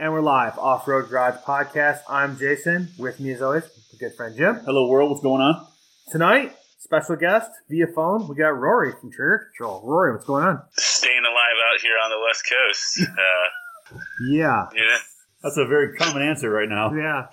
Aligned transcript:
And 0.00 0.12
we're 0.12 0.20
live, 0.20 0.56
Off 0.58 0.86
Road 0.86 1.08
Garage 1.08 1.40
Podcast. 1.44 2.00
I'm 2.08 2.38
Jason. 2.38 2.88
With 2.98 3.18
me, 3.18 3.32
as 3.32 3.42
always, 3.42 3.64
my 3.64 3.98
good 3.98 4.14
friend 4.16 4.36
Jim. 4.36 4.60
Hello, 4.64 4.88
world. 4.88 5.10
What's 5.10 5.22
going 5.22 5.40
on? 5.42 5.66
Tonight, 6.12 6.54
special 6.78 7.16
guest 7.16 7.50
via 7.68 7.86
phone. 7.88 8.28
We 8.28 8.36
got 8.36 8.48
Rory 8.58 8.92
from 9.00 9.10
Trigger 9.10 9.48
Control. 9.56 9.82
Rory, 9.84 10.12
what's 10.12 10.24
going 10.24 10.44
on? 10.44 10.62
Staying 10.76 11.22
alive 11.24 11.56
out 11.74 11.80
here 11.80 11.96
on 12.02 12.10
the 12.10 12.20
West 12.26 12.46
Coast. 12.48 13.10
Uh, 13.18 13.98
Yeah, 14.30 14.66
yeah. 14.74 14.98
That's 15.42 15.56
a 15.56 15.64
very 15.66 15.96
common 15.96 16.22
answer 16.22 16.50
right 16.50 16.68
now. 16.68 16.92
yeah. 16.92 17.26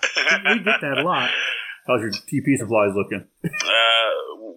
We 0.54 0.60
get 0.64 0.80
that 0.80 0.98
a 0.98 1.02
lot. 1.02 1.30
How's 1.86 2.00
your 2.00 2.10
TP 2.10 2.56
supplies 2.56 2.92
looking? 2.96 3.26
Uh, 3.44 3.48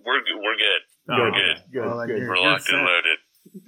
we're 0.06 0.22
good. 0.22 0.38
We're 0.38 0.56
good. 0.56 0.82
Oh, 1.12 1.16
Good, 1.16 1.34
good. 1.34 1.74
good, 1.74 1.86
Well, 1.86 2.08
good. 2.08 2.28
We're 2.28 2.38
locked 2.38 2.70
and 2.72 2.86
loaded. 2.86 3.18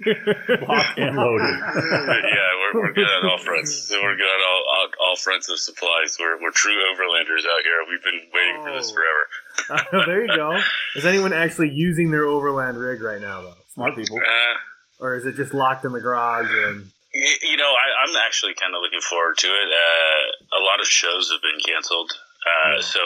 Locked 0.06 0.98
and 0.98 1.16
loaded. 1.16 1.58
yeah, 1.60 2.48
we're, 2.74 2.80
we're 2.82 2.92
good 2.92 3.04
on 3.06 3.26
all 3.30 3.38
fronts. 3.38 3.90
We're 3.90 4.16
good 4.16 4.24
on 4.24 4.40
all, 4.46 4.62
all, 4.68 4.88
all 5.00 5.16
fronts 5.16 5.48
of 5.50 5.58
supplies. 5.58 6.16
We're, 6.20 6.40
we're 6.40 6.50
true 6.52 6.74
overlanders 6.92 7.44
out 7.46 7.62
here. 7.64 7.78
We've 7.88 8.02
been 8.02 8.20
waiting 8.32 8.62
for 8.62 8.72
this 8.72 8.90
Oh. 8.90 8.94
forever. 8.94 10.06
there 10.06 10.22
you 10.24 10.36
go. 10.36 10.58
Is 10.96 11.04
anyone 11.06 11.32
actually 11.32 11.70
using 11.70 12.10
their 12.10 12.24
overland 12.26 12.78
rig 12.78 13.02
right 13.02 13.20
now, 13.20 13.42
though? 13.42 13.54
Smart 13.74 13.96
people. 13.96 14.18
Uh, 14.18 14.54
Or 15.00 15.16
is 15.16 15.26
it 15.26 15.34
just 15.36 15.52
locked 15.54 15.84
in 15.84 15.92
the 15.92 16.00
garage 16.00 16.48
and 16.50 16.86
you, 17.14 17.34
you 17.50 17.56
know, 17.56 17.68
I, 17.70 18.06
I'm 18.08 18.16
actually 18.26 18.54
kind 18.54 18.74
of 18.74 18.80
looking 18.80 19.00
forward 19.02 19.36
to 19.38 19.46
it. 19.48 19.68
Uh, 19.68 20.56
a 20.58 20.62
lot 20.64 20.80
of 20.80 20.86
shows 20.86 21.30
have 21.30 21.42
been 21.42 21.60
canceled, 21.60 22.10
uh, 22.46 22.74
Yeah. 22.76 22.80
so 22.80 23.00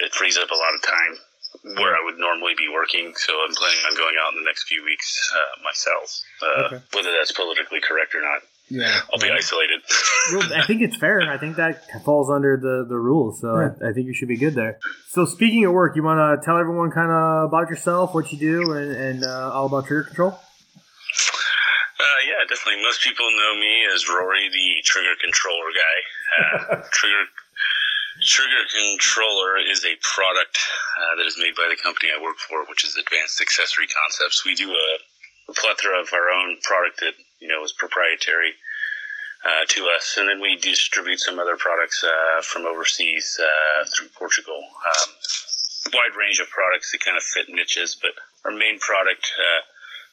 it 0.00 0.12
frees 0.12 0.36
up 0.36 0.50
a 0.50 0.54
lot 0.54 0.74
of 0.74 0.82
time 0.82 1.18
where 1.64 1.94
I 1.94 2.00
would 2.04 2.18
normally 2.18 2.54
be 2.56 2.68
working. 2.72 3.12
So 3.16 3.32
I'm 3.46 3.54
planning 3.54 3.82
on 3.90 3.96
going 3.96 4.14
out 4.24 4.32
in 4.34 4.40
the 4.42 4.46
next 4.46 4.68
few 4.68 4.84
weeks 4.84 5.30
uh, 5.34 5.62
myself. 5.64 6.20
Uh, 6.42 6.64
Okay. 6.66 6.84
Whether 6.94 7.12
that's 7.12 7.32
politically 7.32 7.80
correct 7.80 8.14
or 8.14 8.20
not, 8.22 8.40
yeah? 8.68 9.00
I'll 9.12 9.20
be 9.20 9.30
isolated. 9.30 9.80
Well, 10.30 10.44
I 10.54 10.66
think 10.66 10.82
it's 10.82 10.96
fair. 10.96 11.22
I 11.22 11.38
think 11.38 11.56
that 11.56 11.88
falls 12.04 12.28
under 12.28 12.58
the, 12.58 12.84
the 12.86 12.98
rules, 12.98 13.40
so 13.40 13.56
I, 13.56 13.88
I 13.88 13.92
think 13.94 14.06
you 14.06 14.12
should 14.12 14.28
be 14.28 14.36
good 14.36 14.54
there. 14.54 14.78
So, 15.08 15.24
speaking 15.24 15.64
of 15.64 15.72
work, 15.72 15.96
you 15.96 16.02
want 16.02 16.20
to 16.20 16.44
tell 16.44 16.58
everyone 16.58 16.90
kind 16.90 17.10
of 17.10 17.48
about 17.48 17.70
yourself, 17.70 18.12
what 18.14 18.30
you 18.30 18.38
do, 18.38 18.72
and, 18.72 18.92
and 18.92 19.24
uh, 19.24 19.50
all 19.54 19.64
about 19.64 19.86
trigger 19.86 20.04
control? 20.04 20.32
Uh, 20.32 22.20
yeah, 22.28 22.44
definitely. 22.46 22.82
Most 22.82 23.02
people 23.02 23.24
know 23.24 23.54
me 23.58 23.86
as 23.94 24.06
Rory, 24.06 24.48
the 24.52 24.82
trigger 24.84 25.14
controller 25.24 25.70
guy. 25.72 25.96
Uh, 26.76 26.82
trigger 26.92 27.24
Trigger 28.20 28.66
Controller 28.66 29.58
is 29.58 29.84
a 29.84 29.94
product 30.02 30.58
uh, 30.98 31.14
that 31.16 31.26
is 31.26 31.38
made 31.38 31.54
by 31.54 31.70
the 31.70 31.78
company 31.78 32.10
I 32.10 32.20
work 32.20 32.38
for, 32.38 32.66
which 32.66 32.84
is 32.84 32.96
Advanced 32.96 33.40
Accessory 33.40 33.86
Concepts. 33.86 34.44
We 34.44 34.54
do 34.54 34.70
a, 34.70 34.88
a 35.50 35.54
plethora 35.54 36.00
of 36.02 36.10
our 36.12 36.30
own 36.30 36.58
product 36.62 36.98
that 37.00 37.14
you 37.38 37.46
know 37.46 37.62
is 37.62 37.72
proprietary 37.72 38.58
uh, 39.46 39.66
to 39.68 39.86
us, 39.94 40.16
and 40.18 40.28
then 40.28 40.40
we 40.40 40.56
distribute 40.56 41.20
some 41.20 41.38
other 41.38 41.56
products 41.56 42.02
uh, 42.02 42.42
from 42.42 42.66
overseas 42.66 43.38
uh, 43.38 43.84
through 43.94 44.08
Portugal. 44.18 44.58
Um, 44.58 45.08
wide 45.94 46.18
range 46.18 46.40
of 46.40 46.50
products 46.50 46.90
that 46.90 47.04
kind 47.04 47.16
of 47.16 47.22
fit 47.22 47.46
niches, 47.48 47.96
but 48.00 48.12
our 48.44 48.56
main 48.56 48.78
product. 48.78 49.30
Uh, 49.38 49.62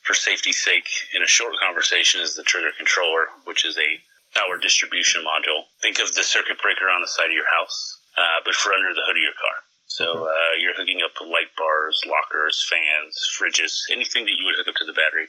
for 0.06 0.14
safety's 0.14 0.62
sake, 0.62 0.86
in 1.16 1.24
a 1.24 1.28
short 1.28 1.56
conversation, 1.60 2.22
is 2.22 2.36
the 2.36 2.44
trigger 2.44 2.70
controller, 2.78 3.26
which 3.46 3.66
is 3.66 3.76
a 3.76 4.00
power 4.36 4.58
distribution 4.58 5.24
module. 5.24 5.64
Think 5.82 6.00
of 6.00 6.14
the 6.14 6.24
circuit 6.24 6.62
breaker 6.62 6.86
on 6.92 7.02
the 7.02 7.08
side 7.08 7.28
of 7.28 7.32
your 7.32 7.50
house, 7.50 7.95
uh, 8.18 8.40
but 8.44 8.56
for 8.56 8.74
under 8.74 8.94
the 8.94 9.04
hood 9.06 9.18
of 9.18 9.24
your 9.24 9.38
car. 9.38 9.58
So 9.88 10.28
uh, 10.28 10.54
you're 10.60 10.76
hooking 10.76 11.00
up 11.06 11.14
light 11.22 11.54
bars, 11.58 12.02
lockers, 12.04 12.66
fans, 12.68 13.16
fridges, 13.32 13.86
anything 13.92 14.26
that 14.26 14.36
you 14.36 14.46
would 14.46 14.56
hook 14.58 14.68
up 14.68 14.76
to 14.76 14.86
the 14.86 14.94
battery. 14.94 15.28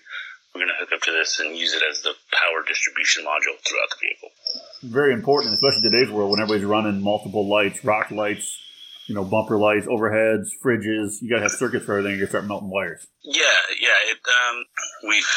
We're 0.54 0.64
going 0.64 0.72
to 0.72 0.80
hook 0.80 0.92
up 0.92 1.02
to 1.02 1.12
this 1.12 1.38
and 1.38 1.56
use 1.56 1.74
it 1.74 1.82
as 1.84 2.00
the 2.00 2.14
power 2.32 2.64
distribution 2.66 3.24
module 3.24 3.60
throughout 3.62 3.90
the 3.92 4.00
vehicle. 4.00 4.30
Very 4.82 5.12
important, 5.12 5.52
especially 5.52 5.82
today's 5.82 6.10
world 6.10 6.30
when 6.30 6.40
everybody's 6.40 6.64
running 6.64 7.02
multiple 7.02 7.46
lights, 7.46 7.84
rock 7.84 8.10
lights, 8.10 8.56
you 9.06 9.14
know, 9.14 9.24
bumper 9.24 9.58
lights, 9.58 9.86
overheads, 9.86 10.48
fridges. 10.64 11.20
You 11.20 11.28
got 11.28 11.36
to 11.36 11.42
have 11.42 11.52
circuits 11.52 11.84
for 11.84 11.98
everything. 11.98 12.18
You 12.18 12.26
start 12.26 12.46
melting 12.46 12.70
wires. 12.70 13.06
Yeah, 13.22 13.60
yeah. 13.78 14.10
It 14.10 14.18
um, 14.24 14.64
we've 15.06 15.28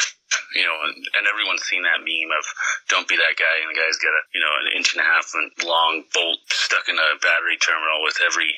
you 0.54 0.66
know, 0.66 0.74
and, 0.82 0.94
and 0.94 1.24
everyone's 1.30 1.62
seen 1.66 1.82
that 1.86 2.02
meme 2.02 2.32
of 2.34 2.44
don't 2.90 3.06
be 3.06 3.14
that 3.14 3.34
guy, 3.38 3.54
and 3.62 3.70
the 3.70 3.78
guy's 3.78 3.98
got 4.02 4.14
a 4.14 4.22
you 4.34 4.42
know 4.42 4.52
an 4.66 4.68
inch 4.74 4.94
and 4.94 5.02
a 5.02 5.06
half 5.06 5.30
long 5.62 6.02
bolt 6.14 6.42
stuck 6.50 6.86
battery 7.50 7.58
terminal 7.58 8.02
with 8.02 8.18
every 8.24 8.50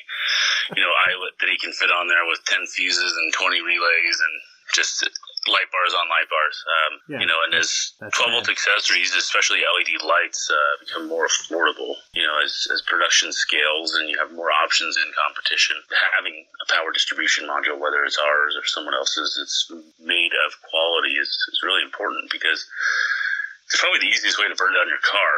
you 0.75 0.81
know 0.81 0.93
eyelet 1.07 1.33
that 1.39 1.49
he 1.49 1.57
can 1.57 1.73
fit 1.73 1.89
on 1.89 2.07
there 2.07 2.25
with 2.29 2.43
ten 2.45 2.65
fuses 2.67 3.13
and 3.17 3.33
twenty 3.33 3.61
relays 3.61 4.17
and 4.21 4.33
just 4.73 5.03
light 5.51 5.67
bars 5.75 5.91
on 5.91 6.07
light 6.07 6.29
bars. 6.31 6.57
Um, 6.63 6.93
Yeah, 7.11 7.19
you 7.19 7.27
know, 7.27 7.35
and 7.43 7.53
as 7.53 7.91
12 7.99 8.31
volt 8.31 8.47
accessories, 8.47 9.11
especially 9.13 9.59
LED 9.59 9.99
lights, 9.99 10.47
uh, 10.49 10.73
become 10.79 11.05
more 11.11 11.27
affordable. 11.27 11.99
You 12.15 12.23
know, 12.23 12.39
as, 12.39 12.65
as 12.71 12.81
production 12.87 13.27
scales 13.35 13.93
and 13.93 14.07
you 14.07 14.17
have 14.23 14.31
more 14.31 14.55
options 14.55 14.95
in 14.95 15.11
competition, 15.11 15.75
having 16.15 16.47
a 16.63 16.65
power 16.71 16.95
distribution 16.95 17.43
module, 17.43 17.75
whether 17.75 18.07
it's 18.07 18.17
ours 18.17 18.55
or 18.55 18.63
someone 18.63 18.95
else's, 18.95 19.35
it's 19.35 19.67
made 19.99 20.31
of 20.47 20.55
quality 20.63 21.19
is, 21.19 21.27
is 21.27 21.59
really 21.61 21.83
important 21.83 22.31
because 22.31 22.63
it's 23.73 23.81
probably 23.81 24.05
the 24.05 24.13
easiest 24.13 24.37
way 24.37 24.45
to 24.45 24.53
burn 24.53 24.69
down 24.77 24.85
your 24.85 25.01
car. 25.01 25.33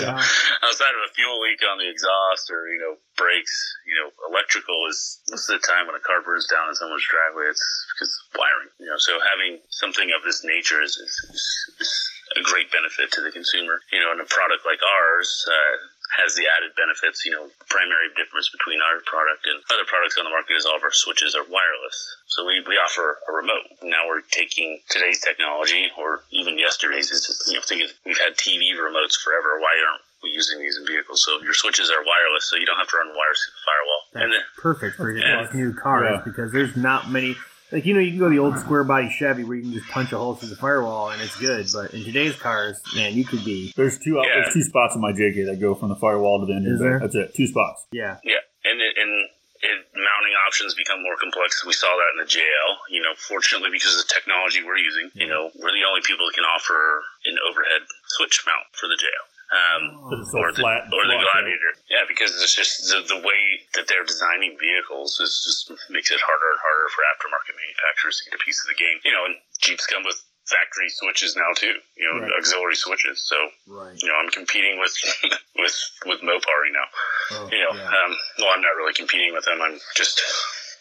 Yeah. 0.00 0.16
Outside 0.64 0.96
of 0.96 1.04
a 1.04 1.12
fuel 1.12 1.36
leak 1.44 1.60
on 1.60 1.76
the 1.76 1.84
exhaust 1.84 2.48
or, 2.48 2.64
you 2.72 2.80
know, 2.80 2.96
brakes, 3.20 3.52
you 3.84 3.92
know, 3.92 4.08
electrical 4.24 4.88
is 4.88 5.20
most 5.28 5.52
of 5.52 5.60
the 5.60 5.66
time 5.68 5.84
when 5.84 5.92
a 5.92 6.00
car 6.00 6.24
burns 6.24 6.48
down 6.48 6.72
in 6.72 6.74
someone's 6.80 7.04
driveway, 7.04 7.52
it's 7.52 7.60
because 7.92 8.08
of 8.08 8.40
wiring. 8.40 8.72
You 8.80 8.88
know, 8.88 8.96
so 8.96 9.20
having 9.20 9.60
something 9.68 10.08
of 10.16 10.24
this 10.24 10.40
nature 10.48 10.80
is, 10.80 10.96
is, 10.96 11.12
is, 11.36 11.44
is 11.76 11.92
a 12.40 12.42
great 12.48 12.72
benefit 12.72 13.12
to 13.12 13.20
the 13.20 13.28
consumer. 13.28 13.84
You 13.92 14.00
know, 14.00 14.16
and 14.16 14.24
a 14.24 14.28
product 14.32 14.64
like 14.64 14.80
ours, 14.80 15.28
uh, 15.44 15.76
has 16.18 16.34
the 16.36 16.44
added 16.58 16.76
benefits. 16.76 17.24
You 17.24 17.32
know, 17.32 17.44
the 17.48 17.68
primary 17.68 18.08
difference 18.16 18.48
between 18.52 18.80
our 18.84 19.00
product 19.08 19.46
and 19.48 19.56
other 19.72 19.86
products 19.88 20.16
on 20.18 20.24
the 20.24 20.34
market 20.34 20.54
is 20.56 20.66
all 20.66 20.76
of 20.76 20.84
our 20.84 20.92
switches 20.92 21.34
are 21.34 21.44
wireless. 21.48 21.96
So 22.28 22.44
we, 22.46 22.60
we 22.68 22.76
offer 22.76 23.18
a 23.28 23.32
remote. 23.32 23.64
Now 23.82 24.08
we're 24.08 24.24
taking 24.32 24.80
today's 24.88 25.20
technology, 25.20 25.88
or 25.96 26.24
even 26.30 26.58
yesterday's. 26.58 27.10
Is 27.10 27.26
you 27.48 27.56
know, 27.56 27.64
think 27.64 27.84
of, 27.84 27.90
we've 28.04 28.18
had 28.20 28.36
TV 28.36 28.72
remotes 28.76 29.16
forever. 29.20 29.56
Why 29.60 29.72
aren't 29.88 30.02
we 30.22 30.30
using 30.30 30.60
these 30.60 30.76
in 30.78 30.86
vehicles? 30.86 31.24
So 31.24 31.40
your 31.42 31.54
switches 31.54 31.90
are 31.90 32.00
wireless, 32.04 32.44
so 32.48 32.56
you 32.56 32.66
don't 32.66 32.78
have 32.78 32.88
to 32.88 32.96
run 32.96 33.08
wires 33.16 33.40
through 33.40 33.56
the 33.56 33.64
firewall. 33.66 34.00
That's 34.12 34.22
And 34.24 34.32
then, 34.32 34.44
perfect 34.60 34.96
for 34.96 35.10
Yeah. 35.12 35.48
new 35.52 35.72
cars 35.74 36.08
Yeah. 36.08 36.22
because 36.24 36.52
there's 36.52 36.76
not 36.76 37.10
many. 37.10 37.36
Like 37.72 37.86
you 37.86 37.94
know, 37.94 38.00
you 38.00 38.10
can 38.10 38.18
go 38.20 38.28
the 38.28 38.38
old 38.38 38.58
square 38.58 38.84
body 38.84 39.08
Chevy 39.08 39.44
where 39.44 39.56
you 39.56 39.62
can 39.62 39.72
just 39.72 39.88
punch 39.88 40.12
a 40.12 40.18
hole 40.18 40.34
through 40.34 40.50
the 40.50 40.56
firewall 40.56 41.08
and 41.08 41.22
it's 41.22 41.34
good. 41.40 41.66
But 41.72 41.94
in 41.94 42.04
today's 42.04 42.36
cars, 42.36 42.78
man, 42.94 43.14
you 43.14 43.24
could 43.24 43.44
be 43.44 43.72
There's 43.74 43.98
two 43.98 44.20
Yeah. 44.20 44.44
there's 44.44 44.52
two 44.52 44.62
spots 44.62 44.94
in 44.94 45.00
my 45.00 45.12
JK 45.12 45.46
that 45.46 45.58
go 45.58 45.74
from 45.74 45.88
the 45.88 45.96
firewall 45.96 46.40
to 46.40 46.46
the 46.46 46.52
engine. 46.52 46.74
Is 46.74 46.80
bay. 46.80 46.84
there? 46.84 47.00
That's 47.00 47.14
it. 47.14 47.34
Two 47.34 47.46
spots. 47.46 47.86
yeah, 47.90 48.18
Yeah, 48.24 48.44
and 48.68 48.76
it, 48.80 48.92
and 48.98 49.26
it, 49.62 49.86
mounting 49.96 50.34
options 50.46 50.74
become 50.74 51.02
more 51.02 51.16
complex. 51.16 51.64
We 51.64 51.72
saw 51.72 51.88
that 51.88 52.20
in 52.20 52.26
the 52.26 52.28
JL. 52.28 52.70
You 52.90 53.00
know, 53.00 53.14
fortunately, 53.16 53.70
because 53.72 53.96
of 53.96 54.04
the 54.04 54.12
technology 54.12 54.62
we're 54.62 54.76
using, 54.76 55.10
you 55.14 55.26
know, 55.26 55.50
we're 55.56 55.72
the 55.72 55.88
only 55.88 56.02
people 56.04 56.26
that 56.26 56.34
can 56.34 56.44
offer 56.44 57.00
an 57.24 57.38
overhead 57.48 57.88
switch 58.20 58.44
mount 58.44 58.68
for 58.76 58.86
the 58.86 59.00
JL. 59.00 59.31
Um, 59.52 60.00
so 60.32 60.40
or 60.40 60.48
the, 60.52 60.64
flat. 60.64 60.88
or 60.88 61.04
the 61.04 61.12
right? 61.20 61.28
Gladiator. 61.28 61.72
Yeah, 61.92 62.08
because 62.08 62.32
it's 62.40 62.56
just 62.56 62.88
the, 62.88 63.04
the 63.04 63.20
way 63.20 63.42
that 63.76 63.84
they're 63.86 64.04
designing 64.08 64.56
vehicles 64.56 65.20
is 65.20 65.44
just 65.44 65.68
makes 65.92 66.08
it 66.10 66.20
harder 66.24 66.48
and 66.56 66.60
harder 66.64 66.88
for 66.88 67.04
aftermarket 67.12 67.52
manufacturers 67.60 68.16
to 68.24 68.30
get 68.32 68.40
a 68.40 68.42
piece 68.42 68.64
of 68.64 68.72
the 68.72 68.78
game. 68.80 68.96
You 69.04 69.12
know, 69.12 69.28
and 69.28 69.36
Jeeps 69.60 69.84
come 69.84 70.08
with 70.08 70.16
factory 70.48 70.88
switches 70.88 71.36
now 71.36 71.52
too. 71.54 71.76
You 72.00 72.08
know, 72.08 72.24
Right. 72.24 72.32
auxiliary 72.40 72.76
switches. 72.80 73.20
So 73.28 73.36
right. 73.68 73.92
you 74.00 74.08
know, 74.08 74.16
I'm 74.16 74.32
competing 74.32 74.80
with 74.80 74.96
with 75.60 75.76
with 76.08 76.20
Mopar 76.24 76.60
now. 76.72 76.88
Oh, 77.36 77.48
You 77.52 77.60
know, 77.60 77.76
yeah. 77.76 77.92
um, 77.92 78.10
well, 78.40 78.50
I'm 78.56 78.64
not 78.64 78.72
really 78.80 78.96
competing 78.96 79.36
with 79.36 79.44
them. 79.44 79.60
I'm 79.60 79.76
just 79.94 80.16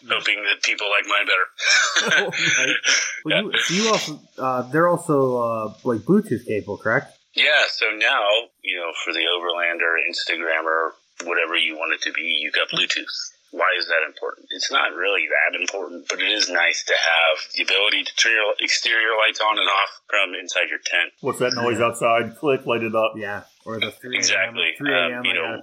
hoping 0.08 0.42
that 0.48 0.64
people 0.64 0.88
like 0.90 1.06
mine 1.12 1.28
better. 1.28 1.48
Right. 2.32 2.76
Well, 3.26 3.44
you, 3.44 3.59
so 3.59 3.74
you 3.76 3.84
also 3.92 4.20
uh, 4.40 4.62
they're 4.72 4.88
also 4.88 5.38
uh, 5.38 5.74
like 5.84 6.02
Bluetooth 6.02 6.48
capable, 6.48 6.78
correct? 6.78 7.18
Yeah, 7.34 7.64
so 7.69 7.86
now, 7.96 8.24
you 8.62 8.78
know, 8.78 8.92
for 9.06 9.14
the 9.14 9.24
Overlander, 9.24 9.96
Instagrammer, 10.03 10.91
whatever 11.23 11.55
you 11.55 11.76
want 11.78 11.94
it 11.94 12.02
to 12.03 12.11
be, 12.11 12.22
you 12.41 12.52
got 12.52 12.67
Bluetooth. 12.70 13.32
Why 13.52 13.67
is 13.78 13.88
that 13.88 14.03
important? 14.08 14.47
It's 14.52 14.72
not 14.72 14.96
really 14.96 15.28
that 15.28 15.59
important, 15.59 16.08
but 16.08 16.22
it 16.22 16.32
is 16.32 16.50
nice 16.50 16.85
to 16.85 16.94
have 16.94 17.38
the 17.55 17.64
ability 17.64 18.03
to 18.05 18.16
turn 18.16 18.32
your 18.32 18.55
exterior 18.59 19.11
lights 19.20 19.41
on 19.41 19.59
and 19.59 19.67
off 19.67 20.02
from 20.08 20.34
inside 20.40 20.70
your 20.70 20.79
tent. 20.79 21.11
What's 21.20 21.40
that 21.40 21.53
noise 21.55 21.82
outside? 21.82 22.38
Click, 22.38 22.66
light 22.66 22.84
it 22.84 22.96
up. 22.96 23.11
Yeah, 23.17 23.44
or 23.66 23.78
the 23.79 23.91
three 23.91 24.16
Exactly. 24.16 24.72
a.m. 24.72 24.76
Three 24.78 24.94
a.m. 24.94 25.20
Um, 25.20 25.26
you 25.26 25.34
know. 25.34 25.59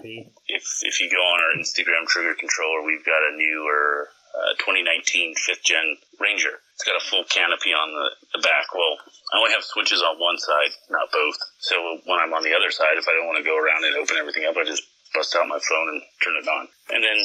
If 0.49 0.65
if 0.83 1.01
you 1.01 1.09
go 1.09 1.17
on 1.17 1.41
our 1.41 1.57
Instagram 1.57 2.07
trigger 2.07 2.35
controller, 2.39 2.85
we've 2.85 3.05
got 3.05 3.25
a 3.25 3.37
newer 3.37 4.11
uh, 4.39 4.55
2019 4.63 5.35
fifth 5.35 5.65
gen 5.67 5.99
Ranger. 6.23 6.63
It's 6.75 6.87
got 6.87 6.95
a 6.95 7.05
full 7.05 7.27
canopy 7.27 7.75
on 7.75 7.91
the, 7.91 8.39
the 8.39 8.43
back. 8.47 8.71
Well, 8.71 8.97
I 9.35 9.43
only 9.43 9.53
have 9.53 9.67
switches 9.67 9.99
on 9.99 10.23
one 10.23 10.39
side, 10.39 10.73
not 10.91 11.11
both. 11.11 11.39
So 11.59 11.75
when 12.07 12.23
I'm 12.23 12.33
on 12.33 12.47
the 12.47 12.55
other 12.55 12.71
side, 12.71 12.97
if 12.97 13.11
I 13.11 13.15
don't 13.19 13.27
want 13.27 13.43
to 13.43 13.47
go 13.47 13.59
around 13.59 13.83
and 13.83 13.99
open 13.99 14.17
everything 14.17 14.47
up, 14.47 14.57
I 14.57 14.63
just 14.63 14.87
bust 15.15 15.35
out 15.35 15.51
my 15.51 15.59
phone 15.59 15.89
and 15.91 16.03
turn 16.23 16.39
it 16.39 16.47
on. 16.47 16.69
And 16.95 17.03
then 17.03 17.19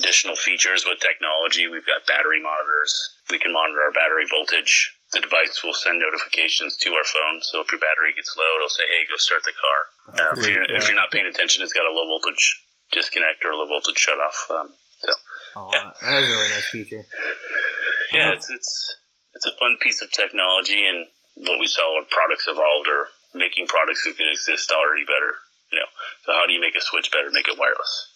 additional 0.00 0.36
features 0.36 0.88
with 0.88 0.98
technology, 0.98 1.68
we've 1.68 1.86
got 1.86 2.08
battery 2.08 2.40
monitors. 2.40 2.92
We 3.30 3.38
can 3.38 3.52
monitor 3.52 3.84
our 3.84 3.92
battery 3.92 4.24
voltage 4.26 4.96
the 5.12 5.20
device 5.20 5.62
will 5.62 5.74
send 5.74 6.02
notifications 6.02 6.76
to 6.82 6.90
our 6.94 7.04
phone. 7.04 7.40
So 7.42 7.60
if 7.60 7.70
your 7.70 7.78
battery 7.78 8.12
gets 8.14 8.34
low, 8.36 8.56
it'll 8.56 8.68
say, 8.68 8.84
"Hey, 8.84 9.06
go 9.06 9.16
start 9.16 9.44
the 9.44 9.54
car." 9.54 9.78
Uh, 10.12 10.40
if, 10.40 10.48
you're, 10.48 10.64
if 10.64 10.88
you're 10.88 10.98
not 10.98 11.10
paying 11.10 11.26
attention, 11.26 11.62
it's 11.62 11.72
got 11.72 11.86
a 11.86 11.92
low 11.92 12.06
voltage 12.06 12.62
disconnect 12.92 13.44
or 13.44 13.50
a 13.50 13.56
low 13.56 13.66
voltage 13.66 13.98
shut 13.98 14.18
off. 14.18 14.46
Um, 14.50 14.74
Oh, 15.56 15.70
Yeah. 15.72 15.90
that 16.02 16.22
is 16.22 16.28
a 16.28 16.32
really 16.36 16.48
nice 16.50 16.68
feature. 16.68 17.04
yeah, 18.12 18.32
it's 18.32 18.50
it's 18.50 18.96
it's 19.34 19.46
a 19.46 19.52
fun 19.58 19.76
piece 19.80 20.02
of 20.02 20.12
technology, 20.12 20.86
and 20.86 21.06
what 21.48 21.58
we 21.58 21.66
saw 21.66 21.94
when 21.96 22.04
products 22.12 22.44
evolved 22.46 22.88
or 22.88 23.08
making 23.34 23.66
products 23.66 24.04
that 24.04 24.16
can 24.16 24.28
exist 24.30 24.70
already 24.70 25.04
better. 25.04 25.32
You 25.72 25.80
know, 25.80 25.90
so 26.24 26.32
how 26.32 26.46
do 26.46 26.52
you 26.52 26.60
make 26.60 26.76
a 26.76 26.80
switch 26.80 27.10
better? 27.10 27.30
Make 27.32 27.48
it 27.48 27.58
wireless. 27.58 28.12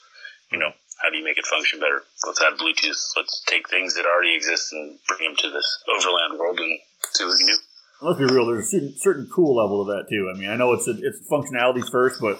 You 0.53 0.59
know, 0.59 0.71
how 1.03 1.11
do 1.11 1.17
you 1.17 1.25
make 1.25 1.39
it 1.39 1.47
function 1.47 1.81
better? 1.81 2.03
Let's 2.27 2.41
add 2.43 2.59
Bluetooth. 2.59 3.01
Let's 3.17 3.43
take 3.49 3.69
things 3.69 3.95
that 3.97 4.05
already 4.07 4.35
exist 4.37 4.73
and 4.73 4.99
bring 5.09 5.25
them 5.29 5.37
to 5.37 5.51
this 5.51 5.69
overland 5.89 6.39
world 6.39 6.61
and 6.61 6.79
see 7.13 7.25
what 7.25 7.33
we 7.35 7.39
can 7.39 7.47
do. 7.49 7.59
Let's 8.03 8.19
be 8.19 8.25
real. 8.27 8.47
There's 8.47 8.67
a 8.67 8.69
certain, 8.69 8.95
certain 8.97 9.29
cool 9.33 9.57
level 9.57 9.81
of 9.83 9.89
that 9.89 10.09
too. 10.09 10.31
I 10.35 10.39
mean, 10.39 10.49
I 10.51 10.57
know 10.57 10.73
it's 10.73 10.87
it's 10.89 11.21
functionality 11.29 11.89
first, 11.91 12.21
but 12.21 12.39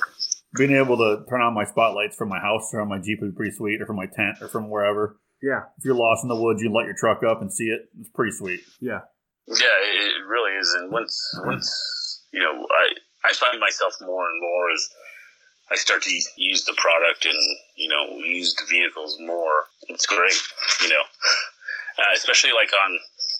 being 0.57 0.73
able 0.73 0.97
to 0.99 1.25
turn 1.29 1.41
on 1.41 1.55
my 1.55 1.65
spotlights 1.65 2.17
from 2.17 2.29
my 2.29 2.41
house 2.41 2.73
or 2.75 2.81
on 2.81 2.89
my 2.89 2.99
Jeep 2.99 3.21
would 3.21 3.33
be 3.33 3.37
pretty 3.37 3.57
sweet, 3.57 3.81
or 3.81 3.87
from 3.87 3.97
my 3.97 4.07
tent, 4.07 4.39
or 4.41 4.49
from 4.49 4.69
wherever. 4.69 5.17
Yeah, 5.43 5.63
If 5.79 5.85
you're 5.85 5.95
lost 5.95 6.23
in 6.23 6.29
the 6.29 6.37
woods, 6.37 6.61
you 6.61 6.69
can 6.69 6.75
light 6.75 6.85
your 6.87 6.97
truck 6.99 7.23
up 7.23 7.41
and 7.41 7.51
see 7.53 7.65
it. 7.65 7.89
It's 7.99 8.11
pretty 8.11 8.33
sweet. 8.33 8.61
yeah, 8.81 9.01
Yeah, 9.47 9.55
it 9.57 10.21
it 10.21 10.27
really 10.29 10.53
is. 10.59 10.77
And 10.79 10.93
once, 10.93 11.17
once 11.45 12.23
you 12.33 12.41
know, 12.41 12.67
I 12.67 13.29
I 13.29 13.33
find 13.33 13.59
myself 13.59 13.95
more 14.03 14.29
and 14.29 14.41
more 14.41 14.71
as 14.73 14.89
I 15.71 15.77
start 15.77 16.03
to 16.03 16.11
use 16.37 16.65
the 16.65 16.75
product 16.77 17.25
and 17.25 17.39
you 17.77 17.89
know 17.89 18.19
use 18.19 18.55
the 18.57 18.67
vehicles 18.69 19.17
more. 19.21 19.65
It's 19.89 20.05
great, 20.07 20.37
you 20.83 20.89
know, 20.91 21.05
uh, 21.99 22.13
especially 22.17 22.51
like 22.53 22.71
on 22.85 22.99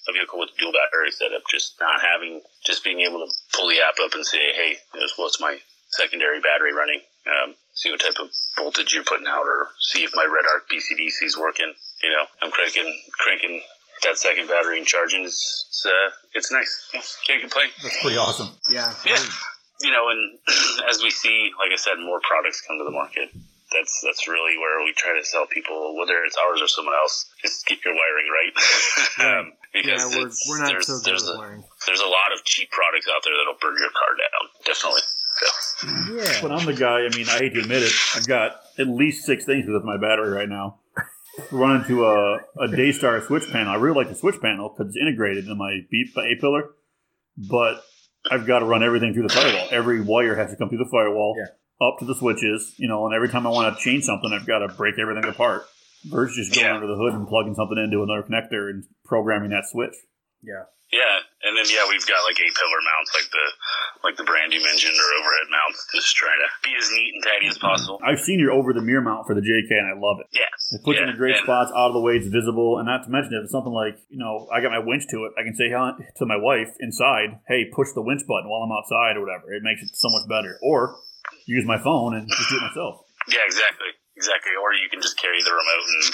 a 0.09 0.13
vehicle 0.13 0.39
with 0.39 0.51
dual 0.59 0.73
battery 0.73 1.11
setup. 1.11 1.43
Just 1.51 1.75
not 1.81 2.01
having, 2.01 2.41
just 2.65 2.83
being 2.83 3.01
able 3.01 3.27
to 3.27 3.31
pull 3.55 3.69
the 3.69 3.81
app 3.81 3.95
up 4.03 4.15
and 4.15 4.25
say, 4.25 4.53
hey, 4.55 4.77
here's 4.95 5.13
what's 5.17 5.39
my 5.41 5.59
secondary 5.91 6.41
battery 6.41 6.73
running. 6.75 7.01
Um, 7.27 7.55
see 7.75 7.91
what 7.91 8.01
type 8.01 8.19
of 8.21 8.31
voltage 8.57 8.95
you're 8.95 9.05
putting 9.05 9.27
out, 9.27 9.45
or 9.45 9.69
see 9.79 10.03
if 10.05 10.11
my 10.15 10.25
Redarc 10.25 10.67
BCDC 10.73 11.23
is 11.23 11.37
working. 11.39 11.73
You 12.03 12.11
know, 12.11 12.25
I'm 12.43 12.51
cranking 12.51 12.89
cranking 13.13 13.61
that 14.03 14.17
second 14.17 14.49
battery 14.49 14.79
and 14.79 14.87
charging. 14.87 15.25
It's 15.25 15.67
it's, 15.69 15.87
uh, 15.87 16.11
it's 16.35 16.53
nice. 16.53 17.17
Can't 17.27 17.41
complain. 17.41 17.69
That's 17.83 18.01
pretty 18.03 18.17
awesome. 18.17 18.49
yeah. 18.71 18.93
Yeah. 19.07 19.23
You 19.81 19.91
know, 19.91 20.09
and 20.11 20.39
as 20.91 21.03
we 21.03 21.11
see, 21.11 21.51
like 21.59 21.73
I 21.73 21.77
said, 21.77 21.99
more 21.99 22.21
products 22.21 22.63
come 22.67 22.79
to 22.79 22.85
the 22.85 22.91
market. 22.91 23.31
That's 23.73 24.03
that's 24.05 24.27
really 24.27 24.59
where 24.59 24.85
we 24.85 24.93
try 24.93 25.17
to 25.19 25.25
sell 25.25 25.47
people, 25.47 25.97
whether 25.97 26.25
it's 26.25 26.37
ours 26.37 26.61
or 26.61 26.69
someone 26.69 26.95
else, 27.01 27.31
just 27.41 27.65
keep 27.67 27.85
your 27.85 27.95
wiring 27.95 28.29
right. 28.29 29.39
um, 29.39 29.53
Yeah, 29.75 29.83
because 29.83 30.45
we're, 30.49 30.55
we're 30.55 30.59
not 30.63 30.69
there's, 30.73 30.87
so 30.87 30.99
good 30.99 31.05
there's 31.05 31.29
a, 31.29 31.39
wiring. 31.39 31.65
there's 31.87 32.01
a 32.01 32.07
lot 32.07 32.33
of 32.37 32.45
cheap 32.45 32.71
products 32.71 33.07
out 33.09 33.23
there 33.25 33.33
that'll 33.39 33.59
burn 33.61 33.77
your 33.79 33.91
car 33.91 34.17
down. 34.19 34.49
Definitely. 34.65 35.01
So, 35.01 36.15
Yeah, 36.17 36.39
But 36.43 36.53
I'm 36.53 36.67
the 36.67 36.75
guy. 36.75 37.07
I 37.07 37.17
mean, 37.17 37.29
I 37.29 37.39
hate 37.39 37.55
to 37.55 37.61
admit 37.61 37.83
it. 37.85 37.93
I've 38.17 38.27
got 38.27 38.61
at 38.79 38.89
least 38.89 39.25
six 39.25 39.45
things 39.45 39.67
with 39.69 39.85
my 39.85 39.97
battery 39.97 40.31
right 40.31 40.49
now. 40.49 40.81
Run 41.53 41.77
into 41.81 42.05
a, 42.05 42.41
a 42.59 42.69
Daystar 42.69 43.21
switch 43.23 43.49
panel. 43.51 43.73
I 43.73 43.77
really 43.77 43.97
like 43.97 44.09
the 44.09 44.17
switch 44.17 44.41
panel 44.43 44.69
because 44.69 44.93
it's 44.93 45.01
integrated 45.01 45.47
in 45.47 45.57
my 45.57 45.79
Jeep 45.91 46.09
A 46.19 46.35
pillar. 46.41 46.71
But 47.39 47.83
I've 48.31 48.47
got 48.47 48.59
to 48.59 48.67
run 48.67 48.83
everything 48.83 49.15
through 49.15 49.29
the 49.29 49.33
firewall. 49.35 49.69
Every 49.71 50.01
wire 50.03 50.35
has 50.35 50.51
to 50.51 50.57
come 50.57 50.69
through 50.69 50.79
the 50.79 50.91
firewall, 50.91 51.37
Yeah. 51.39 51.87
up 51.87 51.99
to 52.01 52.05
the 52.05 52.15
switches. 52.17 52.75
You 52.77 52.89
know, 52.89 53.07
and 53.07 53.15
every 53.15 53.29
time 53.29 53.47
I 53.47 53.51
want 53.51 53.75
to 53.79 53.83
change 53.83 54.05
something, 54.05 54.33
I've 54.33 54.47
got 54.47 54.59
to 54.59 54.69
break 54.69 54.99
everything 54.99 55.25
apart. 55.31 55.63
Versus 56.09 56.37
just 56.49 56.55
going 56.55 56.67
Yeah. 56.67 56.75
under 56.75 56.87
the 56.89 56.97
hood 56.97 57.13
and 57.13 57.29
plugging 57.29 57.55
something 57.55 57.77
into 57.77 58.03
another 58.03 58.23
connector 58.25 58.71
and 58.71 58.85
programming 59.05 59.51
that 59.51 59.69
switch. 59.69 59.93
yeah, 60.43 60.65
yeah, 60.91 61.21
and 61.45 61.53
then 61.55 61.69
yeah, 61.69 61.85
we've 61.93 62.03
got 62.09 62.25
like 62.25 62.41
a 62.41 62.49
pillar 62.57 62.81
mounts, 62.83 63.13
like 63.15 63.29
the 63.31 63.47
like 64.03 64.17
the 64.17 64.25
brand 64.25 64.51
you 64.57 64.63
mentioned, 64.65 64.97
or 64.97 65.09
overhead 65.21 65.47
mounts, 65.53 65.85
just 65.95 66.17
trying 66.17 66.41
to 66.41 66.49
be 66.65 66.73
as 66.75 66.89
neat 66.91 67.13
and 67.15 67.23
tidy 67.23 67.47
as 67.53 67.59
possible. 67.61 68.01
I've 68.03 68.19
seen 68.19 68.41
your 68.41 68.51
over 68.51 68.73
the 68.73 68.81
mirror 68.81 69.05
mount 69.05 69.27
for 69.29 69.35
the 69.37 69.45
JK, 69.45 69.69
and 69.77 69.87
I 69.93 69.95
love 70.01 70.19
it. 70.25 70.27
Yeah, 70.33 70.49
It 70.73 70.81
puts 70.83 70.97
yeah, 70.97 71.05
you 71.05 71.11
in 71.11 71.13
the 71.15 71.21
great 71.21 71.37
and- 71.37 71.45
spots, 71.45 71.71
out 71.77 71.93
of 71.93 71.95
the 71.95 72.01
way, 72.01 72.17
it's 72.17 72.27
visible, 72.33 72.79
and 72.81 72.89
not 72.89 73.05
to 73.05 73.11
mention 73.13 73.37
if 73.37 73.45
it's 73.45 73.53
something 73.53 73.71
like, 73.77 74.01
you 74.09 74.17
know, 74.19 74.49
I 74.51 74.65
got 74.65 74.73
my 74.73 74.81
winch 74.81 75.05
to 75.13 75.29
it, 75.29 75.33
I 75.39 75.45
can 75.45 75.55
say 75.55 75.69
to 75.69 76.25
my 76.27 76.41
wife 76.41 76.73
inside, 76.81 77.39
hey, 77.47 77.69
push 77.71 77.93
the 77.95 78.03
winch 78.03 78.25
button 78.27 78.49
while 78.49 78.65
I'm 78.65 78.73
outside 78.73 79.21
or 79.21 79.23
whatever. 79.23 79.53
It 79.53 79.63
makes 79.63 79.83
it 79.85 79.93
so 79.95 80.09
much 80.09 80.25
better. 80.33 80.57
Or 80.65 80.97
use 81.47 81.67
my 81.69 81.77
phone 81.79 82.17
and 82.17 82.27
just 82.27 82.49
do 82.49 82.57
it 82.57 82.63
myself. 82.67 83.05
Yeah, 83.29 83.45
exactly, 83.45 83.93
exactly. 84.21 84.53
Or 84.61 84.77
you 84.77 84.93
can 84.93 85.01
just 85.01 85.17
carry 85.17 85.41
the 85.41 85.53
remote 85.57 85.87
and 85.89 86.05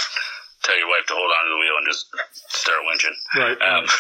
tell 0.63 0.79
your 0.79 0.87
wife 0.87 1.07
to 1.11 1.15
hold 1.19 1.27
onto 1.27 1.51
the 1.51 1.61
wheel 1.61 1.77
and 1.83 1.87
just 1.91 2.07
start 2.55 2.81
winching. 2.87 3.17
Right. 3.35 3.59
Um, 3.59 3.85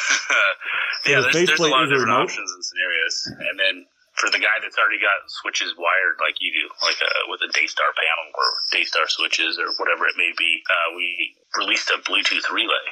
So 1.06 1.14
yeah, 1.14 1.22
the 1.22 1.30
there's, 1.30 1.54
there's 1.54 1.62
a 1.62 1.70
lot 1.70 1.86
of 1.86 1.90
different 1.90 2.10
remote? 2.10 2.26
options 2.34 2.50
and 2.50 2.62
scenarios. 2.66 3.16
And 3.46 3.54
then 3.62 3.74
for 4.18 4.26
the 4.26 4.42
guy 4.42 4.58
that's 4.58 4.74
already 4.74 4.98
got 4.98 5.22
switches 5.42 5.70
wired 5.78 6.18
like 6.18 6.34
you 6.42 6.50
do, 6.50 6.66
like 6.82 6.98
a, 6.98 7.12
with 7.30 7.46
a 7.46 7.50
Daystar 7.54 7.86
panel 7.94 8.26
or 8.34 8.48
Daystar 8.74 9.06
switches 9.06 9.54
or 9.54 9.70
whatever 9.78 10.10
it 10.10 10.18
may 10.18 10.34
be, 10.34 10.64
uh, 10.66 10.88
we 10.98 11.36
released 11.62 11.94
a 11.94 12.02
Bluetooth 12.02 12.50
relay. 12.50 12.86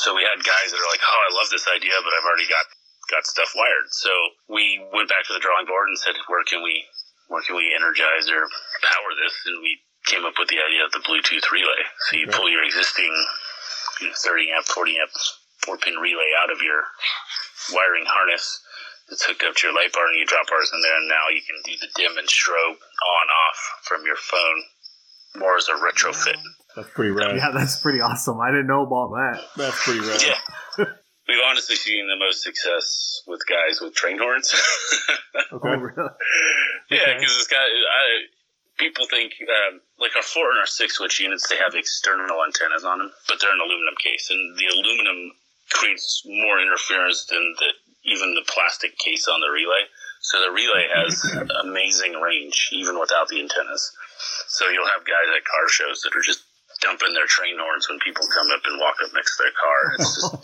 So 0.00 0.16
we 0.16 0.24
had 0.24 0.40
guys 0.44 0.72
that 0.72 0.80
are 0.80 0.90
like, 0.92 1.00
"Oh, 1.04 1.20
I 1.28 1.30
love 1.36 1.48
this 1.52 1.64
idea, 1.68 1.92
but 2.00 2.12
I've 2.16 2.24
already 2.28 2.48
got 2.48 2.64
got 3.08 3.24
stuff 3.24 3.52
wired." 3.56 3.88
So 3.92 4.12
we 4.48 4.80
went 4.92 5.08
back 5.08 5.24
to 5.28 5.32
the 5.36 5.40
drawing 5.40 5.64
board 5.68 5.88
and 5.92 5.96
said, 5.96 6.16
"Where 6.28 6.44
can 6.44 6.60
we 6.64 6.84
where 7.28 7.40
can 7.44 7.56
we 7.56 7.72
energize 7.72 8.28
or 8.28 8.48
power 8.84 9.10
this?" 9.16 9.32
And 9.48 9.60
we 9.64 9.80
came 10.08 10.24
up 10.24 10.34
with 10.40 10.48
the 10.48 10.58
idea 10.58 10.84
of 10.84 10.92
the 10.92 11.04
Bluetooth 11.04 11.52
relay. 11.52 11.84
So 12.08 12.16
you 12.16 12.26
pull 12.26 12.48
your 12.48 12.64
existing 12.64 13.12
you 14.00 14.08
know, 14.08 14.14
30 14.16 14.50
amp, 14.56 14.66
40 14.66 14.96
amp, 14.98 15.12
four 15.64 15.76
pin 15.76 15.94
relay 16.00 16.32
out 16.42 16.50
of 16.50 16.58
your 16.64 16.82
wiring 17.72 18.08
harness. 18.08 18.60
It's 19.10 19.24
hooked 19.24 19.44
up 19.44 19.56
to 19.56 19.66
your 19.68 19.76
light 19.76 19.92
bar, 19.92 20.04
and 20.08 20.18
you 20.20 20.26
drop 20.26 20.48
ours 20.52 20.70
in 20.72 20.80
there, 20.82 20.96
and 20.96 21.08
now 21.08 21.32
you 21.32 21.40
can 21.40 21.56
do 21.64 21.72
the 21.80 21.88
dim 21.96 22.18
and 22.18 22.28
strobe 22.28 22.76
on 22.76 23.26
off 23.28 23.58
from 23.84 24.04
your 24.04 24.16
phone, 24.16 24.58
more 25.40 25.56
as 25.56 25.68
a 25.68 25.76
retrofit. 25.80 26.36
That's 26.76 26.90
pretty 26.92 27.12
rad. 27.12 27.36
yeah. 27.36 27.50
That's 27.52 27.80
pretty 27.80 28.00
awesome. 28.00 28.38
I 28.40 28.50
didn't 28.50 28.66
know 28.66 28.84
about 28.84 29.10
that. 29.16 29.40
That's 29.56 29.82
pretty 29.82 30.00
rad. 30.00 30.20
Yeah. 30.20 30.84
We've 31.28 31.44
honestly 31.44 31.76
seen 31.76 32.06
the 32.06 32.16
most 32.16 32.42
success 32.42 33.22
with 33.26 33.40
guys 33.48 33.80
with 33.80 33.94
train 33.94 34.18
horns. 34.18 34.52
Okay. 35.52 35.68
Oh, 35.68 35.76
really? 35.76 36.10
Yeah, 36.90 37.14
because 37.16 37.32
it's 37.38 37.46
got 37.46 37.62
I, 37.62 38.28
people 38.78 39.06
think 39.10 39.34
um, 39.42 39.80
like 39.98 40.14
our 40.16 40.22
four 40.22 40.50
and 40.50 40.58
our 40.58 40.66
six 40.66 40.96
switch 40.96 41.20
units, 41.20 41.48
they 41.48 41.58
have 41.58 41.74
external 41.74 42.42
antennas 42.46 42.84
on 42.84 42.98
them, 42.98 43.12
but 43.26 43.38
they're 43.40 43.52
an 43.52 43.60
aluminum 43.60 43.98
case, 43.98 44.30
and 44.30 44.56
the 44.56 44.66
aluminum 44.66 45.32
creates 45.70 46.22
more 46.24 46.60
interference 46.60 47.26
than 47.26 47.54
the 47.58 47.70
even 48.04 48.34
the 48.34 48.46
plastic 48.46 48.96
case 48.98 49.28
on 49.28 49.40
the 49.40 49.50
relay. 49.50 49.84
So 50.20 50.40
the 50.40 50.50
relay 50.50 50.88
has 50.88 51.20
amazing 51.62 52.14
range 52.14 52.70
even 52.72 52.98
without 52.98 53.28
the 53.28 53.40
antennas. 53.40 53.92
So 54.48 54.68
you'll 54.68 54.88
have 54.88 55.04
guys 55.04 55.28
at 55.36 55.44
car 55.44 55.68
shows 55.68 56.00
that 56.02 56.16
are 56.16 56.22
just 56.22 56.40
dumping 56.80 57.12
their 57.12 57.26
train 57.26 57.56
horns 57.58 57.88
when 57.88 57.98
people 58.00 58.24
come 58.32 58.48
up 58.54 58.62
and 58.64 58.80
walk 58.80 58.96
up 59.04 59.12
next 59.14 59.36
to 59.36 59.42
their 59.42 59.56
car. 59.58 59.78
It's 59.98 60.14
just 60.14 60.34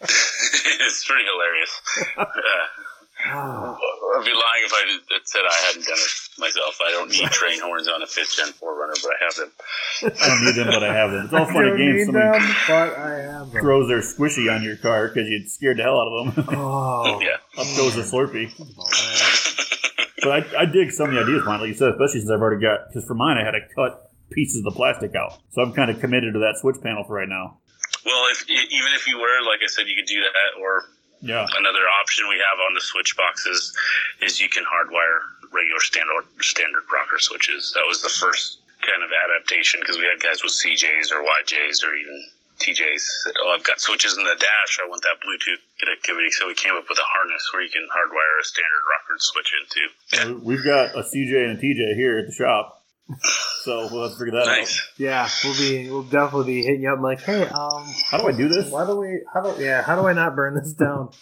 it's 0.80 1.04
pretty 1.04 1.24
hilarious. 1.26 1.72
Uh, 2.16 3.76
I'd 4.16 4.24
be 4.24 4.32
lying 4.32 4.62
if 4.66 4.72
I 4.74 4.84
did- 4.86 5.26
said 5.26 5.42
I 5.46 5.66
hadn't 5.66 5.84
done 5.86 5.98
it 5.98 6.12
myself. 6.38 6.78
I 6.86 6.90
don't 6.90 7.10
need 7.10 7.28
train 7.30 7.60
horns 7.60 7.86
on 7.88 8.02
a 8.02 8.06
5th 8.06 8.36
Gen 8.36 8.48
4Runner, 8.54 8.96
but 9.02 9.10
I 9.12 9.18
have 9.24 9.34
them. 9.36 9.50
I 10.22 10.28
don't 10.28 10.44
need 10.44 10.54
them, 10.56 10.66
but 10.66 10.82
I 10.82 10.92
have 10.94 11.10
them. 11.12 11.24
It's 11.26 11.34
all 11.34 11.44
fun 11.52 11.54
don't 11.54 11.68
and 11.70 11.78
games. 11.78 11.96
need 11.98 12.04
Somebody 12.06 12.38
them, 12.44 12.56
but 12.66 12.98
I 12.98 13.10
have 13.22 13.52
them. 13.52 13.62
throws 13.62 13.88
their 13.88 14.00
squishy 14.00 14.52
on 14.54 14.62
your 14.64 14.76
car 14.76 15.08
because 15.08 15.28
you 15.28 15.46
scared 15.46 15.76
the 15.78 15.82
hell 15.84 16.00
out 16.00 16.08
of 16.10 16.34
them. 16.34 16.44
Oh, 16.58 17.20
Yeah. 17.20 17.36
Up 17.58 17.66
goes 17.76 17.94
the 17.94 18.02
Slurpee. 18.02 18.50
Oh. 18.58 19.66
But 20.22 20.52
I, 20.56 20.62
I 20.62 20.64
dig 20.66 20.90
some 20.92 21.08
of 21.08 21.14
the 21.14 21.22
ideas, 21.22 21.42
mine, 21.46 21.60
like 21.60 21.68
you 21.68 21.74
said, 21.74 21.92
especially 21.96 22.20
since 22.20 22.30
I've 22.30 22.40
already 22.42 22.60
got, 22.60 22.88
because 22.88 23.06
for 23.06 23.14
mine 23.14 23.38
I 23.38 23.44
had 23.44 23.52
to 23.52 23.62
cut 23.74 24.10
pieces 24.30 24.58
of 24.58 24.64
the 24.64 24.76
plastic 24.76 25.14
out. 25.14 25.38
So 25.50 25.62
I'm 25.62 25.72
kind 25.72 25.90
of 25.90 25.98
committed 25.98 26.34
to 26.34 26.40
that 26.40 26.58
switch 26.60 26.76
panel 26.82 27.04
for 27.04 27.14
right 27.16 27.28
now. 27.28 27.56
Well, 28.04 28.24
if 28.32 28.44
even 28.48 28.92
if 28.94 29.06
you 29.08 29.16
were, 29.16 29.40
like 29.48 29.60
I 29.64 29.66
said, 29.68 29.86
you 29.88 29.96
could 29.96 30.06
do 30.06 30.20
that. 30.20 30.60
Or 30.60 30.84
Yeah. 31.20 31.46
another 31.58 31.84
option 32.00 32.28
we 32.28 32.40
have 32.40 32.58
on 32.66 32.74
the 32.74 32.80
switch 32.80 33.16
boxes 33.16 33.76
is 34.20 34.40
you 34.40 34.48
can 34.48 34.64
hardwire 34.64 35.20
regular 35.52 35.80
standard 35.80 36.24
standard 36.40 36.84
rocker 36.92 37.18
switches. 37.18 37.72
That 37.74 37.84
was 37.86 38.02
the 38.02 38.08
first 38.08 38.58
kind 38.80 39.02
of 39.04 39.10
adaptation 39.12 39.80
because 39.80 39.98
we 39.98 40.08
had 40.08 40.20
guys 40.22 40.42
with 40.42 40.52
CJs 40.52 41.12
or 41.12 41.20
YJs 41.20 41.84
or 41.84 41.94
even 41.94 42.16
TJs 42.60 43.00
said, 43.24 43.34
"Oh, 43.42 43.50
I've 43.56 43.64
got 43.64 43.80
switches 43.80 44.16
in 44.16 44.24
the 44.24 44.36
dash. 44.36 44.78
I 44.82 44.88
want 44.88 45.02
that 45.02 45.20
Bluetooth 45.24 45.60
connectivity." 45.80 46.30
So 46.30 46.46
we 46.46 46.54
came 46.54 46.74
up 46.74 46.88
with 46.88 46.98
a 46.98 47.04
harness 47.04 47.48
where 47.52 47.62
you 47.62 47.70
can 47.70 47.88
hardwire 47.88 48.40
a 48.40 48.44
standard 48.44 48.84
rocker 48.88 49.16
switch 49.18 49.52
into. 49.60 50.44
We've 50.44 50.64
got 50.64 50.94
a 50.94 51.02
CJ 51.02 51.50
and 51.50 51.58
a 51.58 51.60
TJ 51.60 51.94
here 51.96 52.18
at 52.18 52.26
the 52.26 52.32
shop. 52.32 52.79
So 53.62 53.88
we'll 53.92 54.04
have 54.04 54.12
to 54.12 54.18
figure 54.18 54.38
that 54.40 54.46
Nice. 54.46 54.88
Yeah, 54.96 55.28
we'll 55.44 55.58
be 55.58 55.90
we'll 55.90 56.02
definitely 56.02 56.46
be 56.46 56.62
hitting 56.64 56.80
you 56.80 56.90
up 56.94 57.00
like, 57.00 57.20
hey, 57.20 57.42
um. 57.46 57.84
How 58.10 58.16
do 58.16 58.26
I 58.26 58.32
do 58.32 58.48
this? 58.48 58.70
why 58.70 58.86
do 58.86 58.96
we? 58.96 59.20
How 59.34 59.42
do? 59.42 59.62
Yeah, 59.62 59.82
how 59.82 60.00
do 60.00 60.08
I 60.08 60.14
not 60.14 60.34
burn 60.34 60.54
this 60.54 60.72
down? 60.72 61.10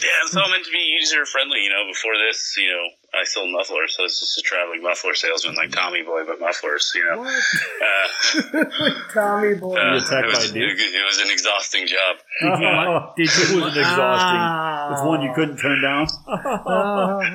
Yeah, 0.00 0.08
it's 0.24 0.34
all 0.34 0.48
meant 0.48 0.64
to 0.64 0.70
be 0.70 0.96
user 0.98 1.26
friendly. 1.26 1.58
You 1.62 1.68
know, 1.68 1.84
before 1.86 2.12
this, 2.16 2.54
you 2.56 2.70
know, 2.70 2.88
I 3.12 3.24
sold 3.24 3.50
mufflers, 3.50 3.96
so 3.96 4.04
it's 4.04 4.20
just 4.20 4.38
a 4.38 4.42
traveling 4.42 4.82
muffler 4.82 5.14
salesman 5.14 5.56
like 5.56 5.72
Tommy 5.72 6.02
Boy, 6.02 6.22
but 6.24 6.38
mufflers. 6.38 6.92
You 6.94 7.04
know, 7.10 7.24
uh, 7.26 8.64
Tommy 9.12 9.54
boy. 9.56 9.74
uh, 9.76 9.96
attacked 9.98 10.28
it, 10.28 10.32
by 10.32 10.38
was, 10.38 10.52
a 10.54 10.58
it, 10.58 10.78
it 10.78 11.04
was 11.06 11.18
an 11.18 11.30
exhausting 11.30 11.86
job. 11.88 12.16
Did 12.40 12.58
you? 12.60 12.68
Oh, 12.70 13.12
did 13.16 13.26
you? 13.26 13.58
it 13.58 13.64
was 13.64 13.76
exhausting. 13.76 14.40
Ah. 14.40 14.92
It's 14.92 15.02
one 15.02 15.22
you 15.22 15.32
couldn't 15.34 15.56
turn 15.58 15.82
down. 15.82 16.06
Ah. 16.30 17.18
when 17.18 17.26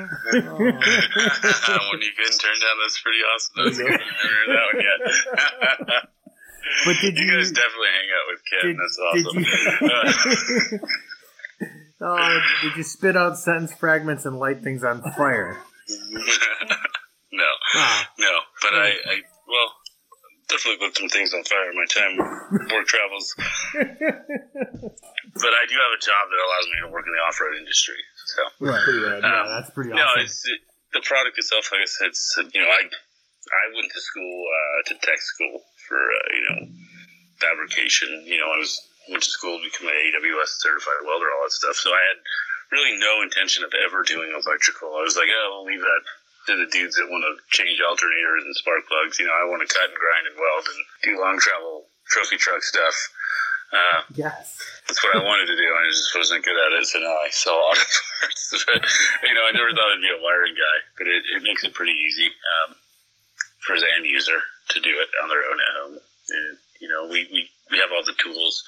you 2.01 2.12
couldn't 2.15 2.39
turn 2.39 2.58
down, 2.63 2.75
that's 2.82 3.00
pretty 3.01 3.20
awesome. 3.20 3.53
That's 3.65 3.77
There 3.77 3.88
you. 3.91 3.94
I 3.94 4.00
that 4.48 4.65
one 4.72 4.79
yet. 4.82 6.10
But 6.86 6.96
did 7.01 7.17
you 7.17 7.25
you? 7.25 7.38
guys 7.38 7.51
definitely 7.51 7.91
hang 7.94 8.10
out 8.15 8.25
with 8.32 8.41
Ken. 8.50 8.63
did, 8.63 8.77
that's 8.79 8.98
did 8.98 9.25
awesome. 9.27 10.79
Oh, 12.01 12.39
did 12.61 12.75
you 12.77 12.83
spit 12.83 13.15
out 13.17 13.37
sentence 13.37 13.73
fragments 13.73 14.25
and 14.25 14.37
light 14.37 14.61
things 14.63 14.83
on 14.83 15.01
fire? 15.13 15.57
no, 17.31 17.43
Ah. 17.75 18.09
no. 18.19 18.39
But 18.61 18.73
I, 18.73 18.87
I, 18.89 19.15
well, 19.47 19.69
definitely 20.49 20.87
put 20.87 20.97
some 20.97 21.09
things 21.09 21.33
on 21.33 21.43
fire 21.43 21.69
in 21.69 21.75
my 21.75 21.85
time 21.89 22.17
work 22.71 22.87
travels. 22.87 23.35
But 25.35 25.51
I 25.51 25.67
do 25.67 25.75
have 25.75 25.91
a 25.91 25.99
job 25.99 26.23
that 26.31 26.39
allows 26.39 26.65
me 26.71 26.77
to 26.87 26.89
work 26.95 27.03
in 27.03 27.11
the 27.11 27.19
off-road 27.27 27.57
industry. 27.59 27.99
So 28.31 28.41
Right. 28.63 28.79
Pretty 28.87 28.99
rad. 29.03 29.19
Yeah, 29.21 29.41
Um, 29.43 29.47
that's 29.51 29.69
pretty 29.75 29.91
no, 29.91 30.07
it's 30.15 30.39
it, 30.47 30.61
the 30.93 31.01
product 31.03 31.35
itself. 31.37 31.67
Like 31.75 31.81
I 31.83 31.91
said, 31.91 32.07
it's, 32.15 32.23
you 32.55 32.61
know, 32.63 32.69
I 32.71 32.87
I 32.87 33.63
went 33.75 33.91
to 33.91 33.99
school 33.99 34.31
uh, 34.47 34.79
to 34.87 34.93
tech 35.03 35.19
school 35.19 35.59
for 35.89 35.99
uh, 35.99 36.27
you 36.31 36.43
know 36.47 36.59
fabrication. 37.41 38.23
You 38.23 38.39
know, 38.39 38.47
I 38.47 38.57
was 38.63 38.79
went 39.09 39.24
to 39.24 39.29
school 39.29 39.57
to 39.57 39.65
become 39.65 39.88
an 39.88 39.95
AWS 39.95 40.62
certified 40.62 41.05
welder, 41.05 41.29
all 41.33 41.45
that 41.45 41.53
stuff. 41.53 41.77
So 41.77 41.93
I 41.93 42.01
had 42.13 42.19
really 42.71 42.97
no 42.97 43.21
intention 43.21 43.63
of 43.63 43.74
ever 43.85 44.03
doing 44.03 44.33
electrical. 44.33 44.97
I 44.97 45.05
was 45.05 45.15
like, 45.15 45.29
oh, 45.29 45.62
we'll 45.62 45.69
leave 45.69 45.81
that 45.81 46.03
to 46.50 46.53
the 46.57 46.69
dudes 46.69 46.95
that 46.97 47.09
want 47.09 47.25
to 47.25 47.33
change 47.50 47.81
alternators 47.81 48.45
and 48.45 48.55
spark 48.55 48.85
plugs. 48.85 49.17
You 49.17 49.25
know, 49.25 49.38
I 49.38 49.50
want 49.50 49.65
to 49.65 49.69
cut 49.69 49.89
and 49.89 49.97
grind 49.97 50.25
and 50.29 50.38
weld 50.38 50.65
and 50.69 50.79
do 51.01 51.21
long 51.21 51.38
travel 51.41 51.89
trophy 52.09 52.38
truck 52.38 52.62
stuff. 52.62 52.95
Uh, 53.74 54.01
yes. 54.13 54.62
that's 54.88 55.01
what 55.03 55.17
I 55.17 55.25
wanted 55.25 55.50
to 55.50 55.57
do. 55.57 55.65
I 55.65 55.89
just 55.89 56.13
wasn't 56.13 56.45
good 56.45 56.55
at 56.55 56.77
it, 56.77 56.85
so 56.85 57.01
now 57.01 57.17
I 57.17 57.29
sell 57.33 57.57
auto 57.57 57.81
parts. 58.21 58.53
But, 58.65 58.85
you 59.25 59.33
know, 59.33 59.50
I 59.50 59.51
never 59.51 59.74
thought 59.74 59.89
I'd 59.89 60.05
be 60.05 60.13
a 60.13 60.21
wiring 60.21 60.53
guy, 60.53 60.77
but 60.97 61.07
it, 61.09 61.25
it 61.33 61.41
makes 61.41 61.65
it 61.65 61.74
pretty 61.74 61.97
easy 61.97 62.29
um, 62.29 62.77
for 63.65 63.75
the 63.75 63.89
end 63.97 64.05
user 64.05 64.38
to 64.69 64.77
do 64.79 64.93
it 65.01 65.09
on 65.17 65.29
their 65.29 65.43
own 65.50 65.57
at 65.57 65.74
home. 65.81 65.97
And, 65.97 66.57
you 66.79 66.88
know, 66.88 67.09
we, 67.09 67.27
we, 67.33 67.50
we 67.74 67.81
have 67.81 67.89
all 67.89 68.05
the 68.05 68.15
tools 68.21 68.63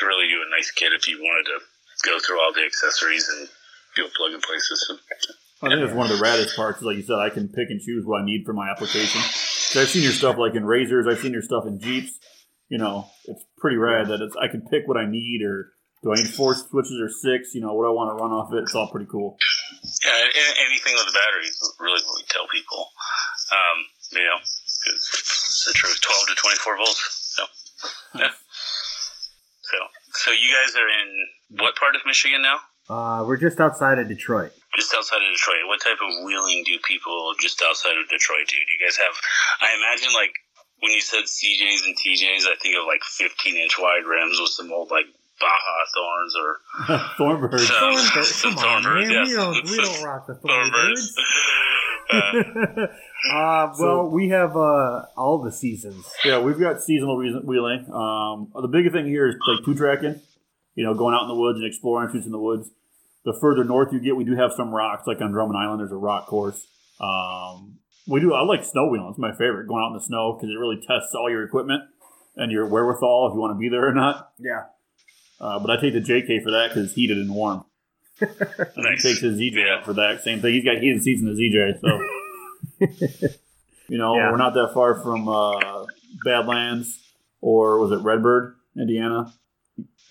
to 0.00 0.06
really 0.06 0.28
do 0.28 0.42
a 0.46 0.50
nice 0.50 0.70
kit 0.70 0.92
if 0.92 1.06
you 1.08 1.18
wanted 1.22 1.44
to 1.46 1.58
go 2.04 2.18
through 2.18 2.40
all 2.40 2.52
the 2.52 2.64
accessories 2.64 3.28
and 3.28 3.48
do 3.96 4.04
a 4.04 4.08
plug 4.16 4.32
and 4.32 4.42
play 4.42 4.58
system. 4.58 4.98
I 5.62 5.68
think 5.68 5.80
that's 5.80 5.94
one 5.96 6.10
of 6.10 6.18
the 6.18 6.22
raddest 6.24 6.56
parts. 6.56 6.82
Like 6.82 6.96
you 6.96 7.02
said, 7.02 7.18
I 7.18 7.30
can 7.30 7.48
pick 7.48 7.70
and 7.70 7.80
choose 7.80 8.04
what 8.04 8.20
I 8.20 8.24
need 8.24 8.44
for 8.44 8.52
my 8.52 8.68
application. 8.70 9.20
So 9.22 9.80
I've 9.80 9.88
seen 9.88 10.02
your 10.02 10.12
stuff 10.12 10.36
like 10.36 10.54
in 10.54 10.64
razors. 10.64 11.06
I've 11.08 11.20
seen 11.20 11.32
your 11.32 11.42
stuff 11.42 11.64
in 11.66 11.80
Jeeps. 11.80 12.12
You 12.68 12.78
know, 12.78 13.06
it's 13.26 13.44
pretty 13.58 13.76
rad 13.76 14.08
that 14.08 14.20
it's 14.20 14.36
I 14.36 14.48
can 14.48 14.62
pick 14.62 14.86
what 14.88 14.96
I 14.96 15.06
need, 15.06 15.42
or 15.44 15.72
do 16.02 16.12
I 16.12 16.16
need 16.16 16.28
four 16.28 16.54
switches 16.54 16.98
or 17.00 17.08
six? 17.08 17.54
You 17.54 17.60
know, 17.60 17.72
what 17.74 17.86
I 17.86 17.92
want 17.92 18.10
to 18.10 18.20
run 18.20 18.32
off 18.32 18.52
it. 18.52 18.64
It's 18.64 18.74
all 18.74 18.88
pretty 18.88 19.06
cool. 19.10 19.36
Yeah, 20.04 20.26
anything 20.66 20.94
with 20.96 21.06
the 21.06 21.16
batteries 21.16 21.54
is 21.54 21.74
really 21.78 22.00
what 22.04 22.16
we 22.16 22.24
tell 22.28 22.46
people. 22.48 22.88
Um, 23.52 23.78
you 24.12 24.24
know, 24.24 24.38
'cause 24.38 25.08
it's 25.12 25.64
the 25.66 25.72
truth, 25.72 26.00
12 26.00 26.26
to 26.28 26.34
24 26.34 26.76
volts. 26.76 27.34
So, 27.36 27.46
yeah. 28.18 28.32
So, 30.16 30.30
you 30.30 30.48
guys 30.52 30.74
are 30.76 30.88
in 30.88 31.58
what 31.60 31.76
part 31.76 31.96
of 31.96 32.02
Michigan 32.06 32.42
now? 32.42 32.58
Uh, 32.88 33.24
we're 33.26 33.36
just 33.40 33.58
outside 33.60 33.98
of 33.98 34.08
Detroit. 34.08 34.52
Just 34.76 34.94
outside 34.94 35.16
of 35.24 35.30
Detroit. 35.32 35.64
What 35.66 35.80
type 35.80 35.98
of 36.04 36.24
wheeling 36.24 36.62
do 36.66 36.76
people 36.86 37.32
just 37.40 37.62
outside 37.66 37.96
of 37.96 38.08
Detroit 38.08 38.46
do? 38.48 38.56
Do 38.56 38.70
you 38.76 38.80
guys 38.84 38.96
have? 38.98 39.14
I 39.62 39.72
imagine 39.74 40.12
like 40.14 40.30
when 40.80 40.92
you 40.92 41.00
said 41.00 41.24
CJs 41.24 41.86
and 41.86 41.96
TJs, 41.96 42.44
I 42.44 42.54
think 42.60 42.76
of 42.76 42.84
like 42.86 43.02
15 43.02 43.56
inch 43.56 43.78
wide 43.78 44.04
rims 44.04 44.38
with 44.38 44.50
some 44.50 44.70
old 44.72 44.90
like 44.90 45.06
Baja 45.40 45.76
Thorns 45.96 46.34
or 46.36 46.50
Thornbird. 47.18 47.60
some, 47.60 47.94
Thornbird- 47.96 48.24
some 48.24 48.54
Come 48.54 48.64
on, 48.68 48.82
Thornbirds. 48.82 49.08
man. 49.08 49.10
yes. 49.10 49.28
We 49.28 49.34
don't, 49.34 49.64
we 49.64 49.76
don't 49.80 50.04
rock 50.04 50.26
the 50.26 50.34
Thornbirds. 50.44 51.14
Thornbirds. 51.16 51.63
Uh, 53.32 53.72
well, 53.78 54.10
we 54.10 54.28
have 54.28 54.54
uh, 54.54 55.02
all 55.16 55.40
the 55.42 55.50
seasons. 55.50 56.04
Yeah, 56.24 56.40
we've 56.40 56.60
got 56.60 56.82
seasonal 56.82 57.16
reason- 57.16 57.42
wheeling. 57.46 57.90
Um, 57.90 58.52
the 58.60 58.68
big 58.68 58.92
thing 58.92 59.06
here 59.06 59.26
is 59.28 59.36
like 59.48 59.64
two 59.64 59.74
tracking. 59.74 60.20
You 60.74 60.84
know, 60.84 60.92
going 60.94 61.14
out 61.14 61.22
in 61.22 61.28
the 61.28 61.34
woods 61.34 61.58
and 61.58 61.66
exploring 61.66 62.12
shoots 62.12 62.26
in 62.26 62.32
the 62.32 62.38
woods. 62.38 62.70
The 63.24 63.32
further 63.40 63.64
north 63.64 63.92
you 63.92 64.00
get, 64.00 64.14
we 64.16 64.24
do 64.24 64.36
have 64.36 64.52
some 64.52 64.74
rocks. 64.74 65.06
Like 65.06 65.22
on 65.22 65.32
Drummond 65.32 65.56
Island, 65.56 65.80
there's 65.80 65.92
a 65.92 65.96
rock 65.96 66.26
course. 66.26 66.66
Um, 67.00 67.78
we 68.06 68.20
do. 68.20 68.34
I 68.34 68.42
like 68.42 68.62
snow 68.64 68.88
wheeling. 68.88 69.08
It's 69.08 69.18
my 69.18 69.32
favorite. 69.32 69.68
Going 69.68 69.82
out 69.82 69.88
in 69.88 69.94
the 69.94 70.04
snow 70.04 70.34
because 70.34 70.50
it 70.54 70.58
really 70.58 70.76
tests 70.76 71.14
all 71.14 71.30
your 71.30 71.44
equipment 71.44 71.82
and 72.36 72.52
your 72.52 72.66
wherewithal 72.66 73.28
if 73.30 73.34
you 73.34 73.40
want 73.40 73.54
to 73.54 73.58
be 73.58 73.70
there 73.70 73.88
or 73.88 73.94
not. 73.94 74.32
Yeah. 74.38 74.64
Uh, 75.40 75.58
but 75.60 75.70
I 75.70 75.80
take 75.80 75.94
the 75.94 76.00
JK 76.00 76.42
for 76.42 76.50
that 76.50 76.68
because 76.68 76.84
it's 76.86 76.94
heated 76.94 77.16
and 77.16 77.34
warm. 77.34 77.64
And 78.20 78.30
Nice. 78.76 79.02
he 79.02 79.08
takes 79.08 79.20
his 79.20 79.38
ZJ 79.38 79.54
Yeah. 79.66 79.74
out 79.76 79.84
for 79.84 79.92
that 79.94 80.22
same 80.22 80.40
thing. 80.40 80.54
He's 80.54 80.64
got 80.64 80.78
heated 80.78 81.02
seats 81.02 81.20
in 81.22 81.26
the 81.26 81.34
ZJ, 81.34 81.80
so 81.80 83.28
you 83.88 83.98
know 83.98 84.16
Yeah. 84.16 84.30
we're 84.30 84.36
not 84.36 84.54
that 84.54 84.72
far 84.74 85.00
from 85.00 85.28
uh, 85.28 85.86
Badlands 86.24 87.00
or 87.40 87.78
was 87.78 87.90
it 87.92 88.02
Redbird, 88.04 88.54
Indiana? 88.76 89.32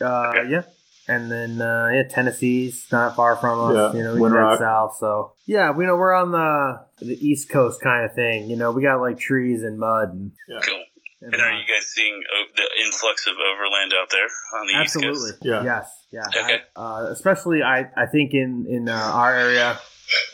Uh, 0.02 0.34
yeah. 0.50 0.64
And 1.08 1.30
then 1.30 1.62
uh, 1.62 1.90
yeah, 1.94 2.04
Tennessee's 2.10 2.88
not 2.92 3.16
far 3.16 3.36
from 3.36 3.60
us. 3.76 3.94
Yeah, 3.94 3.98
you 4.00 4.04
know, 4.06 4.16
we 4.16 4.30
head 4.38 4.58
south. 4.60 4.96
So 5.00 5.34
yeah, 5.46 5.72
we 5.72 5.86
know 5.86 5.96
we're 5.96 6.14
on 6.14 6.32
the 6.32 6.86
the 7.06 7.16
East 7.28 7.50
Coast 7.50 7.82
kind 7.82 8.06
of 8.06 8.14
thing. 8.16 8.50
You 8.50 8.56
know, 8.56 8.72
we 8.72 8.82
got 8.84 9.02
like 9.02 9.20
trees 9.20 9.64
and 9.64 9.78
mud 9.78 10.14
and, 10.14 10.32
cool. 10.48 10.84
And 11.24 11.34
And 11.34 11.42
are 11.42 11.52
uh, 11.52 11.58
you 11.60 11.66
guys 11.66 11.86
seeing 11.88 12.22
the 12.56 12.68
influx 12.86 13.28
of 13.28 13.34
overland 13.36 13.94
out 14.00 14.10
there 14.12 14.28
on 14.60 14.68
the 14.68 14.74
East 14.74 14.96
absolutely 14.96 15.32
Coast? 15.32 15.44
Yeah. 15.44 15.64
yes 15.64 15.86
yeah. 16.12 16.28
Okay. 16.44 16.60
I- 16.76 16.80
uh, 16.82 17.04
especially 17.12 17.64
I 17.64 17.90
I 17.96 18.06
think 18.12 18.34
in 18.34 18.66
in 18.70 18.90
uh, 18.90 18.94
our 18.94 19.34
area 19.36 19.80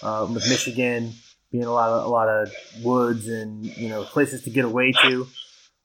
uh, 0.03 0.27
with 0.33 0.47
Michigan 0.49 1.13
being 1.51 1.63
a 1.65 1.71
lot 1.71 1.89
of 1.89 2.05
a 2.05 2.09
lot 2.09 2.27
of 2.29 2.51
woods 2.83 3.27
and 3.27 3.65
you 3.65 3.89
know 3.89 4.03
places 4.03 4.43
to 4.43 4.49
get 4.49 4.65
away 4.65 4.91
to. 5.03 5.27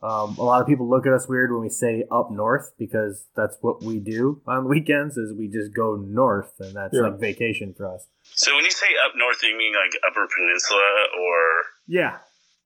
Um, 0.03 0.37
a 0.37 0.43
lot 0.43 0.61
of 0.61 0.67
people 0.67 0.87
look 0.91 1.07
at 1.07 1.15
us 1.15 1.27
weird 1.27 1.51
when 1.51 1.63
we 1.63 1.71
say 1.71 2.05
up 2.13 2.31
north 2.31 2.73
because 2.79 3.25
that's 3.35 3.57
what 3.63 3.83
we 3.83 4.01
do 4.01 4.43
on 4.47 4.69
weekends 4.75 5.17
is 5.17 5.33
we 5.33 5.49
just 5.49 5.75
go 5.75 5.97
north 5.97 6.53
and 6.61 6.75
that's 6.77 6.93
Yeah. 6.93 7.09
like 7.09 7.19
vacation 7.19 7.73
for 7.75 7.89
us. 7.95 8.07
So 8.35 8.55
when 8.55 8.65
you 8.67 8.71
say 8.71 8.89
up 9.07 9.13
north, 9.17 9.43
you 9.43 9.57
mean 9.57 9.73
like 9.73 9.95
Upper 10.07 10.27
Peninsula 10.37 10.91
or 11.19 11.39
Yeah, 11.87 12.19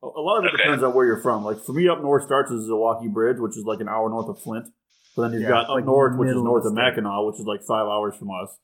A 0.02 0.06
a 0.06 0.22
lot 0.22 0.38
of 0.38 0.44
it 0.44 0.54
Okay. 0.54 0.62
depends 0.62 0.82
on 0.84 0.94
where 0.94 1.06
you're 1.06 1.20
from. 1.22 1.44
Like 1.44 1.58
for 1.64 1.72
me, 1.72 1.88
up 1.88 2.00
north 2.02 2.24
starts 2.24 2.50
as 2.52 2.66
Zilwaukee 2.68 3.12
Bridge, 3.12 3.38
which 3.38 3.56
is 3.56 3.64
like 3.64 3.80
an 3.80 3.88
hour 3.88 4.08
north 4.08 4.28
of 4.28 4.40
Flint. 4.40 4.68
But 5.16 5.22
then 5.22 5.32
you've 5.32 5.42
Yeah, 5.42 5.48
got 5.48 5.64
up 5.64 5.70
like 5.70 5.84
north, 5.84 6.16
which 6.18 6.28
is 6.28 6.36
north 6.36 6.64
of 6.64 6.68
of. 6.72 6.74
Mackinac, 6.74 7.24
which 7.26 7.40
is 7.40 7.46
like 7.46 7.62
five 7.66 7.86
hours 7.86 8.14
from 8.16 8.30
us. 8.30 8.56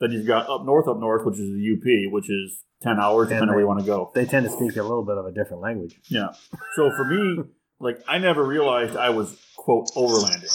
Then 0.00 0.10
you've 0.12 0.26
got 0.26 0.48
up 0.48 0.64
north, 0.64 0.88
up 0.88 0.98
north, 0.98 1.24
which 1.26 1.38
is 1.38 1.50
the 1.52 1.62
UP, 1.76 2.12
which 2.12 2.28
is 2.30 2.64
ten 2.82 2.98
hours, 2.98 3.28
And 3.28 3.36
depending 3.38 3.50
on 3.50 3.54
where 3.54 3.62
you 3.62 3.68
want 3.68 3.80
to 3.80 3.86
go. 3.86 4.10
they 4.14 4.24
tend 4.24 4.46
to 4.46 4.50
speak 4.52 4.76
a 4.76 4.82
little 4.82 5.04
bit 5.04 5.18
of 5.18 5.26
a 5.26 5.32
different 5.32 5.62
language. 5.62 5.94
Yeah. 6.08 6.28
So 6.74 6.90
for 6.96 7.04
me, 7.04 7.44
like 7.80 8.00
I 8.08 8.18
never 8.18 8.42
realized 8.42 8.96
I 8.96 9.10
was 9.10 9.38
quote 9.56 9.88
overlanding. 9.96 10.50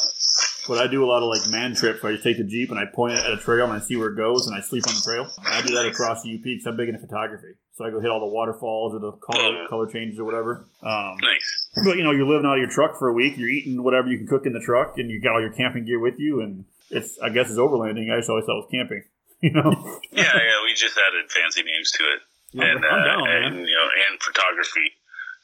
But 0.68 0.80
I 0.80 0.88
do 0.88 1.06
a 1.06 1.08
lot 1.08 1.22
of 1.22 1.30
like 1.30 1.48
man 1.51 1.75
trips 1.75 2.01
where 2.01 2.12
I 2.12 2.15
just 2.15 2.24
take 2.24 2.38
the 2.38 2.44
jeep 2.44 2.72
and 2.72 2.80
I 2.80 2.86
point 2.86 3.13
it 3.13 3.24
at 3.24 3.32
a 3.32 3.38
trail 3.38 3.65
and 3.65 3.74
I 3.74 3.80
see 3.80 3.96
where 3.96 4.10
it 4.10 4.18
goes 4.18 4.48
and 4.48 4.56
I 4.58 4.62
sleep 4.62 4.84
on 4.88 4.96
the 4.96 5.01
trail. 5.06 5.30
I 5.46 5.62
do 5.62 5.75
that 5.75 5.86
across 5.86 6.24
the 6.24 6.34
UP 6.34 6.42
because 6.44 6.65
I'm 6.65 6.75
big 6.75 6.89
into 6.89 7.00
photography. 7.00 7.54
So 7.75 7.84
I 7.84 7.91
go 7.91 8.00
hit 8.00 8.10
all 8.10 8.22
the 8.22 8.32
waterfalls 8.32 8.96
or 8.96 9.00
the 9.00 9.12
color 9.12 9.67
color 9.67 9.88
changes 9.88 10.17
or 10.17 10.24
whatever. 10.24 10.65
Um, 10.82 11.17
nice? 11.22 11.70
but 11.84 11.98
you 11.98 12.03
know, 12.03 12.12
you're 12.12 12.25
living 12.25 12.46
out 12.46 12.53
of 12.53 12.60
your 12.60 12.70
truck 12.70 12.98
for 12.98 13.10
a 13.10 13.13
week. 13.13 13.38
You're 13.38 13.50
eating 13.50 13.84
whatever 13.84 14.08
you 14.08 14.17
can 14.17 14.27
cook 14.27 14.46
in 14.46 14.53
the 14.53 14.62
truck, 14.62 14.98
and 14.98 15.12
you 15.12 15.20
got 15.20 15.34
all 15.34 15.41
your 15.41 15.51
camping 15.51 15.84
gear 15.86 16.00
with 16.00 16.15
you. 16.17 16.39
And 16.39 16.63
it's 16.89 17.20
I 17.20 17.29
guess 17.29 17.50
it's 17.50 17.60
overlanding. 17.60 18.12
I 18.13 18.17
just 18.17 18.29
always 18.29 18.46
thought 18.46 18.60
it 18.60 18.65
was 18.65 18.72
camping. 18.72 19.03
You 19.41 19.51
know. 19.51 19.70
Yeah, 20.12 20.24
yeah. 20.24 20.63
We 20.65 20.74
just 20.74 20.98
added 20.98 21.29
fancy 21.29 21.62
names 21.62 21.91
to 21.91 22.03
it, 22.03 22.63
and 22.65 22.84
uh, 22.84 22.89
down, 22.89 23.29
and 23.29 23.55
you 23.58 23.75
know, 23.75 23.88
and 24.10 24.20
photography. 24.20 24.89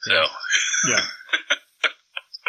So 0.00 0.14
Yeah. 0.88 1.00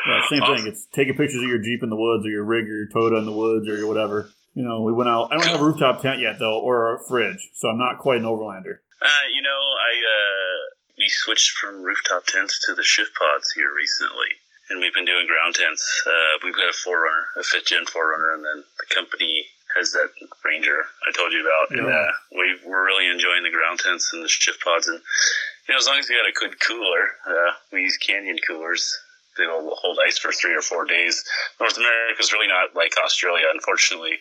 Yeah, 0.08 0.22
same 0.30 0.42
thing. 0.42 0.66
It's 0.66 0.88
taking 0.96 1.16
pictures 1.16 1.44
of 1.44 1.50
your 1.50 1.60
Jeep 1.60 1.84
in 1.84 1.90
the 1.90 1.98
woods 1.98 2.26
or 2.26 2.30
your 2.30 2.46
rig 2.46 2.64
or 2.64 2.78
your 2.78 2.88
Toyota 2.88 3.20
in 3.20 3.26
the 3.26 3.34
woods 3.34 3.68
or 3.68 3.78
your 3.78 3.88
whatever. 3.88 4.30
You 4.56 4.64
know, 4.64 4.82
we 4.82 4.94
went 4.94 5.10
out. 5.10 5.32
I 5.32 5.38
don't 5.38 5.46
have 5.46 5.62
a 5.62 5.64
rooftop 5.64 6.02
tent 6.02 6.22
yet 6.22 6.40
though, 6.40 6.60
or 6.60 6.96
a 6.96 7.00
fridge, 7.08 7.52
so 7.54 7.68
I'm 7.68 7.78
not 7.78 8.00
quite 8.00 8.18
an 8.18 8.24
overlander. 8.24 8.78
Uh, 9.04 9.26
you 9.36 9.42
know, 9.42 9.50
I 9.60 9.92
uh, 10.00 10.60
we 10.98 11.06
switched 11.10 11.58
from 11.58 11.84
rooftop 11.84 12.26
tents 12.26 12.60
to 12.66 12.74
the 12.74 12.82
Shiftpods 12.88 13.52
here 13.56 13.72
recently, 13.76 14.32
and 14.70 14.80
we've 14.80 14.94
been 14.94 15.06
doing 15.06 15.28
ground 15.28 15.56
tents. 15.56 15.84
Uh, 16.08 16.40
we've 16.44 16.56
got 16.56 16.70
a 16.72 16.78
4Runner, 16.88 17.24
a 17.38 17.44
fifth 17.44 17.68
gen 17.68 17.84
4Runner, 17.86 18.34
and 18.36 18.46
then 18.46 18.64
the 18.80 18.96
company 18.96 19.44
has 19.76 19.92
that 19.92 20.08
Ranger 20.46 20.86
I 21.08 21.12
told 21.12 21.34
you 21.34 21.42
about, 21.42 21.72
and 21.76 21.88
Yeah. 21.90 21.98
uh, 22.00 22.12
we 22.32 22.56
we're 22.64 22.86
really 22.86 23.08
enjoying 23.10 23.44
the 23.44 23.50
ground 23.52 23.80
tents 23.80 24.14
and 24.14 24.24
the 24.24 24.30
Shiftpods, 24.32 24.88
and 24.88 25.02
you 25.68 25.74
know, 25.74 25.78
as 25.78 25.88
long 25.88 26.00
as 26.00 26.08
you 26.08 26.16
got 26.16 26.30
a 26.30 26.40
good 26.40 26.60
cooler, 26.62 27.04
uh, 27.28 27.52
we 27.72 27.82
use 27.84 27.98
Canyon 27.98 28.38
coolers. 28.48 28.88
They'll 29.36 29.74
hold 29.76 29.98
ice 30.06 30.20
for 30.20 30.32
three 30.32 30.54
or 30.56 30.62
four 30.62 30.86
days. 30.86 31.24
North 31.60 31.76
America 31.76 32.22
is 32.22 32.32
really 32.32 32.48
not 32.48 32.76
like 32.76 32.94
Australia, 33.04 33.48
unfortunately, 33.52 34.20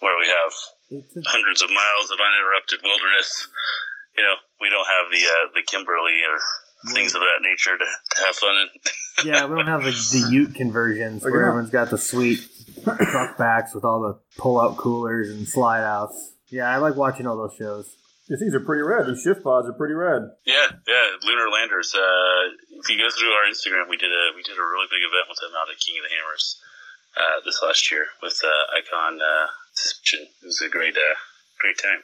where 0.00 0.18
we 0.18 0.26
have 0.28 0.52
hundreds 1.26 1.62
of 1.62 1.70
miles 1.70 2.10
of 2.12 2.18
uninterrupted 2.20 2.80
wilderness. 2.84 3.48
You 4.20 4.28
know, 4.28 4.36
we 4.60 4.68
don't 4.68 4.84
have 4.84 5.08
the 5.08 5.22
uh, 5.24 5.44
the 5.56 5.64
Kimberley 5.64 6.20
or 6.28 6.92
things 6.92 7.14
of 7.14 7.24
that 7.24 7.40
nature 7.40 7.72
to, 7.72 7.84
to 7.84 8.24
have 8.26 8.36
fun 8.36 8.54
in. 8.56 8.68
Yeah, 9.20 9.44
we 9.44 9.56
don't 9.56 9.68
have 9.68 9.84
the, 9.84 9.92
the 9.92 10.32
Ute 10.32 10.54
conversions 10.54 11.22
where 11.22 11.44
everyone's 11.44 11.68
got 11.68 11.90
the 11.90 11.98
sweet 11.98 12.40
truck 12.84 13.36
backs 13.36 13.74
with 13.74 13.84
all 13.84 14.00
the 14.00 14.16
pull 14.40 14.58
out 14.58 14.78
coolers 14.78 15.28
and 15.28 15.46
slide 15.46 15.84
outs. 15.84 16.16
Yeah, 16.48 16.64
I 16.72 16.78
like 16.78 16.96
watching 16.96 17.26
all 17.26 17.36
those 17.36 17.52
shows. 17.52 17.84
These 18.28 18.38
things 18.38 18.54
are 18.54 18.64
pretty 18.64 18.80
red. 18.80 19.04
These 19.04 19.20
Shiftpods 19.26 19.68
are 19.68 19.76
pretty 19.76 19.92
red. 19.92 20.22
Yeah, 20.46 20.72
yeah, 20.88 21.04
lunar 21.26 21.50
landers. 21.52 21.92
Uh, 21.92 22.56
if 22.80 22.88
you 22.88 22.96
go 22.96 23.12
through 23.12 23.28
our 23.28 23.44
Instagram, 23.44 23.90
we 23.90 23.98
did 24.00 24.08
a 24.08 24.32
we 24.36 24.42
did 24.42 24.56
a 24.56 24.64
really 24.64 24.88
big 24.88 25.04
event 25.04 25.28
with 25.28 25.36
them 25.44 25.52
out 25.52 25.68
at 25.68 25.76
King 25.84 26.00
of 26.00 26.08
the 26.08 26.14
Hammers 26.16 26.56
uh, 27.12 27.44
this 27.44 27.60
last 27.60 27.90
year 27.90 28.06
with 28.22 28.40
uh, 28.40 28.78
Icon 28.78 29.20
uh, 29.20 29.52
Suspension. 29.74 30.32
It 30.40 30.46
was 30.46 30.62
a 30.64 30.70
great 30.70 30.96
uh, 30.96 31.16
great 31.60 31.76
time. 31.76 32.00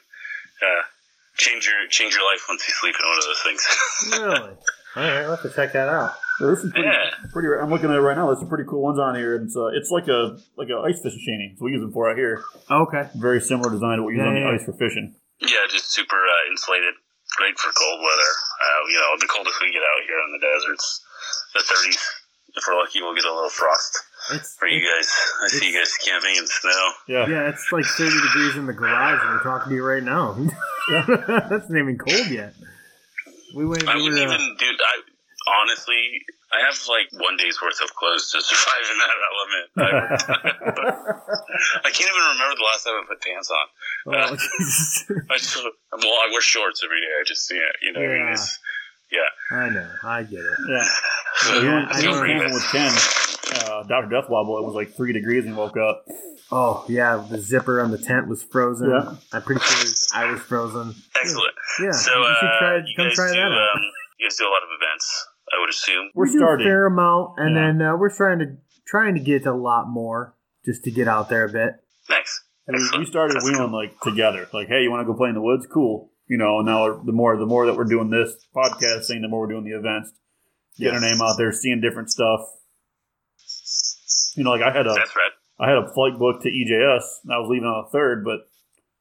Change 1.36 1.66
your 1.66 1.86
change 1.90 2.14
your 2.14 2.24
life 2.24 2.40
once 2.48 2.64
you 2.66 2.72
sleep 2.74 2.96
in 2.98 3.04
one 3.06 3.18
of 3.18 3.24
those 3.24 3.42
things. 3.44 3.62
Really? 4.16 4.56
all 4.96 5.02
right, 5.04 5.24
I'll 5.28 5.36
have 5.36 5.42
to 5.44 5.50
check 5.52 5.72
that 5.76 5.88
out. 5.92 6.16
Yeah, 6.40 6.46
There's 6.48 6.60
some 6.64 6.72
pretty, 6.72 6.88
Yeah. 6.88 7.10
pretty. 7.32 7.48
I'm 7.60 7.68
looking 7.68 7.90
at 7.92 7.96
it 7.96 8.00
right 8.00 8.16
now. 8.16 8.26
There's 8.32 8.40
some 8.40 8.48
pretty 8.48 8.64
cool 8.64 8.80
ones 8.80 8.98
on 8.98 9.14
here. 9.14 9.36
It's 9.36 9.52
uh, 9.56 9.68
it's 9.76 9.90
like 9.92 10.08
a 10.08 10.40
like 10.56 10.68
a 10.72 10.80
ice 10.80 10.96
fishing 11.04 11.20
shanty. 11.20 11.52
That's 11.52 11.60
what 11.60 11.66
we 11.68 11.72
use 11.76 11.84
them 11.84 11.92
for 11.92 12.08
out 12.08 12.16
here. 12.16 12.40
Okay. 12.70 13.04
Very 13.20 13.40
similar 13.44 13.68
design 13.68 13.98
to 14.00 14.02
what 14.04 14.08
we 14.08 14.16
use 14.16 14.24
Yeah, 14.24 14.32
on 14.32 14.34
the 14.34 14.40
yeah, 14.48 14.56
ice 14.56 14.64
for 14.64 14.72
fishing. 14.80 15.12
yeah, 15.44 15.68
just 15.68 15.92
super 15.92 16.16
uh, 16.16 16.50
insulated, 16.50 16.94
great 17.36 17.58
for 17.60 17.68
cold 17.76 18.00
weather. 18.00 18.32
Uh, 18.64 18.80
you 18.88 18.96
know, 18.96 19.12
the 19.20 19.28
coldest 19.28 19.60
we 19.60 19.68
get 19.72 19.84
out 19.84 20.00
here 20.08 20.16
in 20.16 20.30
the 20.32 20.40
deserts, 20.40 21.04
the 21.52 21.60
30s. 21.60 22.00
If 22.56 22.64
we're 22.66 22.80
lucky, 22.80 23.02
we'll 23.04 23.12
get 23.14 23.28
a 23.28 23.34
little 23.34 23.52
frost 23.52 24.00
It's 24.32 24.56
for 24.56 24.66
you 24.68 24.80
guys. 24.80 25.08
I 25.44 25.48
see 25.48 25.70
you 25.70 25.78
guys 25.78 25.92
camping 26.04 26.34
in 26.36 26.46
snow. 26.46 26.90
Yeah. 27.08 27.26
yeah, 27.28 27.48
it's 27.48 27.70
like 27.72 27.84
30 27.84 28.10
degrees 28.10 28.56
in 28.56 28.66
the 28.66 28.72
garage, 28.72 29.20
and 29.22 29.30
we're 29.36 29.42
talking 29.42 29.70
to 29.70 29.76
you 29.76 29.84
right 29.84 30.02
now. 30.02 30.32
That's 31.48 31.68
not 31.70 31.78
even 31.78 31.98
cold 31.98 32.26
yet. 32.28 32.54
We 33.54 33.64
went. 33.64 33.86
I 33.88 33.96
wouldn't 33.96 34.18
uh, 34.20 34.24
even, 34.34 34.56
dude. 34.58 34.80
I 34.80 35.00
honestly, 35.62 36.22
I 36.52 36.60
have 36.66 36.74
like 36.88 37.22
one 37.22 37.36
day's 37.36 37.60
worth 37.62 37.80
of 37.82 37.94
clothes 37.94 38.30
to 38.32 38.40
survive 38.42 38.86
in 38.90 38.98
that 38.98 39.14
element. 39.30 39.66
I, 39.78 39.86
I 41.86 41.90
can't 41.90 42.10
even 42.10 42.26
remember 42.34 42.56
the 42.56 42.66
last 42.66 42.84
time 42.84 42.94
I 42.94 43.04
put 43.08 43.20
pants 43.22 43.50
on. 43.50 43.66
oh, 44.14 44.36
Jesus. 44.36 45.04
I 45.30 45.36
just, 45.38 45.56
well, 45.56 45.72
I 46.02 46.28
wear 46.32 46.40
shorts 46.42 46.82
every 46.84 47.00
day. 47.00 47.06
I 47.20 47.24
just, 47.24 47.50
yeah, 47.52 47.58
you 47.82 47.92
know, 47.92 48.00
what 48.00 48.10
I 48.10 48.30
mean, 48.30 48.36
Yeah. 49.12 49.56
I 49.56 49.68
know. 49.70 49.90
I 50.04 50.22
get 50.24 50.40
it. 50.40 50.58
Yeah. 50.68 50.88
so, 51.36 51.60
we 51.60 51.66
Yeah, 51.66 51.74
went, 51.74 51.92
I 51.92 51.98
we 52.00 52.04
know. 52.06 52.12
went 52.12 52.26
camping 52.26 52.54
with 52.54 52.68
Ken, 52.72 52.92
uh, 53.54 53.82
Dr. 53.84 54.08
Death 54.08 54.28
Wobble. 54.28 54.58
It 54.58 54.64
was 54.64 54.74
like 54.74 54.94
three 54.96 55.12
degrees 55.12 55.44
and 55.46 55.56
woke 55.56 55.76
up. 55.76 56.04
Oh 56.50 56.84
yeah, 56.88 57.24
the 57.28 57.38
zipper 57.40 57.80
on 57.80 57.90
the 57.90 57.98
tent 57.98 58.28
was 58.28 58.42
frozen. 58.42 58.90
Yeah. 58.90 59.14
I'm 59.32 59.42
pretty 59.42 59.60
sure 59.64 59.86
I 60.14 60.30
was 60.30 60.40
frozen. 60.40 60.94
excellent. 61.20 61.54
Yeah, 61.82 61.90
So, 61.92 62.12
you 62.16 62.34
should 62.40 62.46
uh, 62.48 62.58
try, 62.58 62.76
you 62.76 62.82
come 62.96 63.06
guys 63.08 63.14
try 63.16 63.28
do, 63.28 63.34
that 63.34 63.52
out. 63.52 63.52
um, 63.76 63.82
you 64.18 64.26
guys 64.26 64.36
do 64.36 64.44
a 64.44 64.50
lot 64.50 64.62
of 64.62 64.68
events, 64.80 65.26
I 65.52 65.60
would 65.60 65.70
assume. 65.70 66.10
We're 66.14 66.26
we 66.26 66.32
do 66.32 66.38
starting. 66.38 66.66
a 66.66 66.70
fair 66.70 66.86
amount, 66.86 67.30
and 67.38 67.54
Yeah. 67.56 67.62
then 67.66 67.82
uh, 67.82 67.96
we're 67.96 68.14
trying 68.14 68.38
to 68.40 68.56
trying 68.86 69.14
to 69.14 69.20
get 69.20 69.44
a 69.46 69.54
lot 69.54 69.88
more 69.88 70.34
just 70.64 70.84
to 70.84 70.90
get 70.92 71.08
out 71.08 71.28
there 71.28 71.44
a 71.44 71.48
bit. 71.52 71.74
Thanks. 72.08 72.44
And 72.68 72.76
we, 72.76 72.98
we 73.00 73.06
started 73.06 73.34
That's 73.36 73.44
wheeling 73.44 73.72
like 73.72 73.98
together. 74.00 74.48
Like, 74.52 74.68
hey, 74.68 74.82
you 74.82 74.90
want 74.90 75.06
to 75.06 75.12
go 75.12 75.16
play 75.16 75.28
in 75.28 75.34
the 75.34 75.40
woods? 75.42 75.66
Cool. 75.72 76.10
You 76.28 76.38
know, 76.38 76.58
and 76.58 76.66
now 76.66 77.00
the 77.04 77.12
more 77.12 77.36
the 77.36 77.46
more 77.46 77.66
that 77.66 77.76
we're 77.76 77.84
doing 77.84 78.10
this 78.10 78.34
podcast 78.54 79.06
thing, 79.06 79.22
the 79.22 79.28
more 79.28 79.40
we're 79.40 79.52
doing 79.52 79.64
the 79.64 79.76
events, 79.76 80.12
getting 80.78 80.94
our 80.94 81.00
name 81.00 81.20
out 81.22 81.36
there, 81.38 81.52
seeing 81.52 81.80
different 81.80 82.10
stuff. 82.10 82.40
You 84.36 84.44
know, 84.44 84.50
like 84.52 84.62
I 84.62 84.70
had 84.70 84.86
a 84.86 84.92
right. 84.94 85.32
I 85.58 85.68
had 85.72 85.78
a 85.78 85.88
flight 85.92 86.18
booked 86.18 86.42
to 86.44 86.50
EJS. 86.52 87.24
And 87.24 87.32
I 87.32 87.38
was 87.40 87.48
leaving 87.48 87.66
on 87.68 87.84
a 87.84 87.88
third, 87.88 88.24
but 88.24 88.44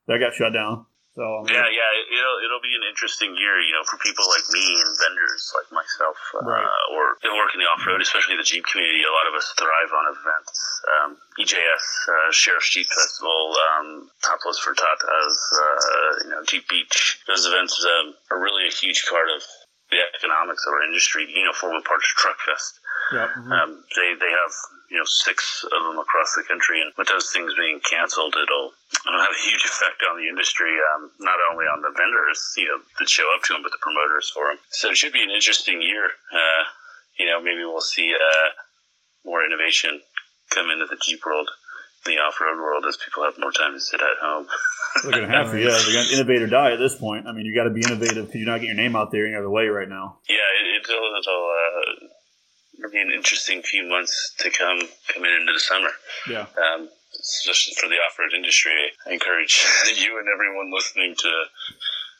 that 0.08 0.20
got 0.24 0.34
shut 0.34 0.54
down. 0.56 0.86
So 1.16 1.24
Yeah, 1.48 1.64
yeah, 1.72 1.90
it- 1.96 2.12
it'll 2.12 2.38
it'll 2.44 2.60
be 2.64 2.76
an 2.76 2.84
interesting 2.84 3.36
year, 3.40 3.56
you 3.64 3.72
know, 3.72 3.84
for 3.88 3.96
people 4.04 4.28
like 4.28 4.44
me 4.52 4.64
and 4.84 4.92
vendors 5.00 5.44
like 5.56 5.72
myself, 5.72 6.18
uh, 6.36 6.44
Right. 6.44 6.68
or 6.92 7.16
that 7.24 7.32
work 7.36 7.54
in 7.56 7.60
the 7.64 7.68
off 7.72 7.80
road, 7.88 8.02
especially 8.02 8.36
the 8.36 8.44
Jeep 8.44 8.66
community. 8.68 9.04
A 9.04 9.12
lot 9.12 9.28
of 9.28 9.34
us 9.34 9.48
thrive 9.58 9.92
on 9.96 10.06
events. 10.12 10.82
Um, 10.92 11.18
EJS, 11.40 11.86
uh, 12.12 12.32
Sheriff's 12.32 12.70
Jeep 12.70 12.88
Festival, 12.88 13.56
um, 13.72 14.12
Topless 14.24 14.60
for 14.60 14.76
Tatas, 14.76 15.38
uh, 15.56 16.24
you 16.26 16.30
know, 16.32 16.44
Jeep 16.44 16.68
Beach. 16.68 17.20
Those 17.28 17.46
events 17.46 17.80
um, 17.86 18.16
are 18.32 18.40
really 18.40 18.68
a 18.68 18.72
huge 18.72 19.06
part 19.08 19.30
of 19.30 19.42
the 19.96 20.04
economics 20.20 20.64
of 20.68 20.76
our 20.76 20.84
industry. 20.84 21.24
You 21.32 21.48
know, 21.48 21.56
Wheel 21.56 21.82
Parts 21.88 22.08
Truck 22.20 22.36
Fest. 22.44 22.80
yeah. 23.16 23.32
Um, 23.32 23.84
they 23.96 24.12
they 24.20 24.32
have 24.32 24.54
you 24.92 24.98
know 25.00 25.08
six 25.08 25.64
of 25.64 25.82
them 25.88 25.98
across 25.98 26.36
the 26.36 26.44
country, 26.44 26.84
and 26.84 26.92
with 27.00 27.08
those 27.08 27.32
things 27.32 27.56
being 27.56 27.80
canceled, 27.80 28.36
it'll, 28.36 28.76
it'll 29.08 29.24
have 29.24 29.32
a 29.32 29.46
huge 29.48 29.64
effect 29.64 30.04
on 30.12 30.20
the 30.20 30.28
industry. 30.28 30.76
Um, 30.94 31.12
not 31.20 31.40
only 31.52 31.66
on 31.66 31.82
the 31.82 31.96
vendors, 31.96 32.54
you 32.60 32.68
know, 32.68 32.84
that 33.00 33.08
show 33.10 33.28
up 33.34 33.44
to 33.48 33.54
them, 33.56 33.64
but 33.64 33.72
the 33.72 33.82
promoters 33.82 34.30
for 34.36 34.52
them. 34.52 34.60
So 34.70 34.92
it 34.92 34.98
should 35.00 35.14
be 35.16 35.24
an 35.24 35.32
interesting 35.32 35.82
year. 35.82 36.12
Uh, 36.32 36.64
you 37.18 37.26
know, 37.26 37.40
maybe 37.40 37.64
we'll 37.64 37.82
see 37.82 38.12
uh, 38.12 38.50
more 39.24 39.44
innovation 39.46 40.02
come 40.52 40.70
into 40.70 40.86
the 40.86 40.98
Jeep 41.02 41.26
world, 41.26 41.50
the 42.06 42.18
off-road 42.22 42.58
world, 42.62 42.86
as 42.88 42.98
people 42.98 43.24
have 43.24 43.38
more 43.40 43.52
time 43.52 43.74
to 43.74 43.80
sit 43.80 44.00
at 44.00 44.18
home. 44.22 44.48
They're 45.04 45.12
gonna 45.12 45.28
have 45.28 45.52
to. 45.52 45.60
Yeah, 45.60 45.76
they're 45.76 45.94
gonna 45.94 46.14
innovate 46.14 46.42
or 46.42 46.48
die 46.48 46.72
at 46.72 46.80
this 46.80 46.96
point. 46.96 47.28
I 47.28 47.34
mean, 47.34 47.46
you 47.46 47.54
got 47.54 47.66
to 47.66 47.70
be 47.70 47.82
innovative 47.82 48.28
because 48.28 48.40
you're 48.40 48.48
not 48.48 48.62
getting 48.62 48.78
your 48.78 48.84
name 48.84 48.96
out 48.96 49.12
there 49.12 49.28
any 49.28 49.36
other 49.36 49.50
way 49.50 49.68
right 49.68 49.90
now. 49.90 50.20
Yeah, 50.30 50.36
it, 50.64 50.88
it'll, 50.88 51.20
it'll, 51.20 51.52
uh, 51.52 52.08
it'll 52.80 52.92
be 52.92 53.02
an 53.02 53.12
interesting 53.12 53.62
few 53.62 53.84
months 53.90 54.34
to 54.40 54.50
come 54.50 54.80
coming 55.14 55.32
into 55.36 55.52
the 55.52 55.60
summer. 55.60 55.90
Yeah. 56.30 56.46
um, 56.56 56.88
especially 57.20 57.74
for 57.76 57.90
the 57.90 57.96
off-road 57.96 58.34
industry. 58.34 58.72
I 59.06 59.12
encourage 59.12 59.66
you 59.98 60.20
and 60.20 60.28
everyone 60.30 60.72
listening 60.72 61.16
to 61.18 61.44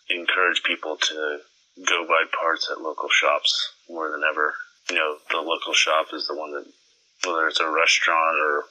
encourage 0.10 0.64
people 0.64 0.98
to 0.98 1.40
go 1.88 2.06
buy 2.08 2.24
parts 2.40 2.68
at 2.72 2.82
local 2.82 3.10
shops 3.10 3.74
more 3.90 4.12
than 4.12 4.22
ever. 4.30 4.54
You 4.90 4.98
know, 4.98 5.18
the 5.32 5.38
local 5.38 5.74
shop 5.74 6.08
is 6.14 6.28
the 6.28 6.36
one 6.36 6.52
that, 6.54 6.66
whether 7.26 7.48
it's 7.48 7.60
a 7.60 7.70
restaurant 7.70 8.38
or 8.38 8.60
a 8.60 8.64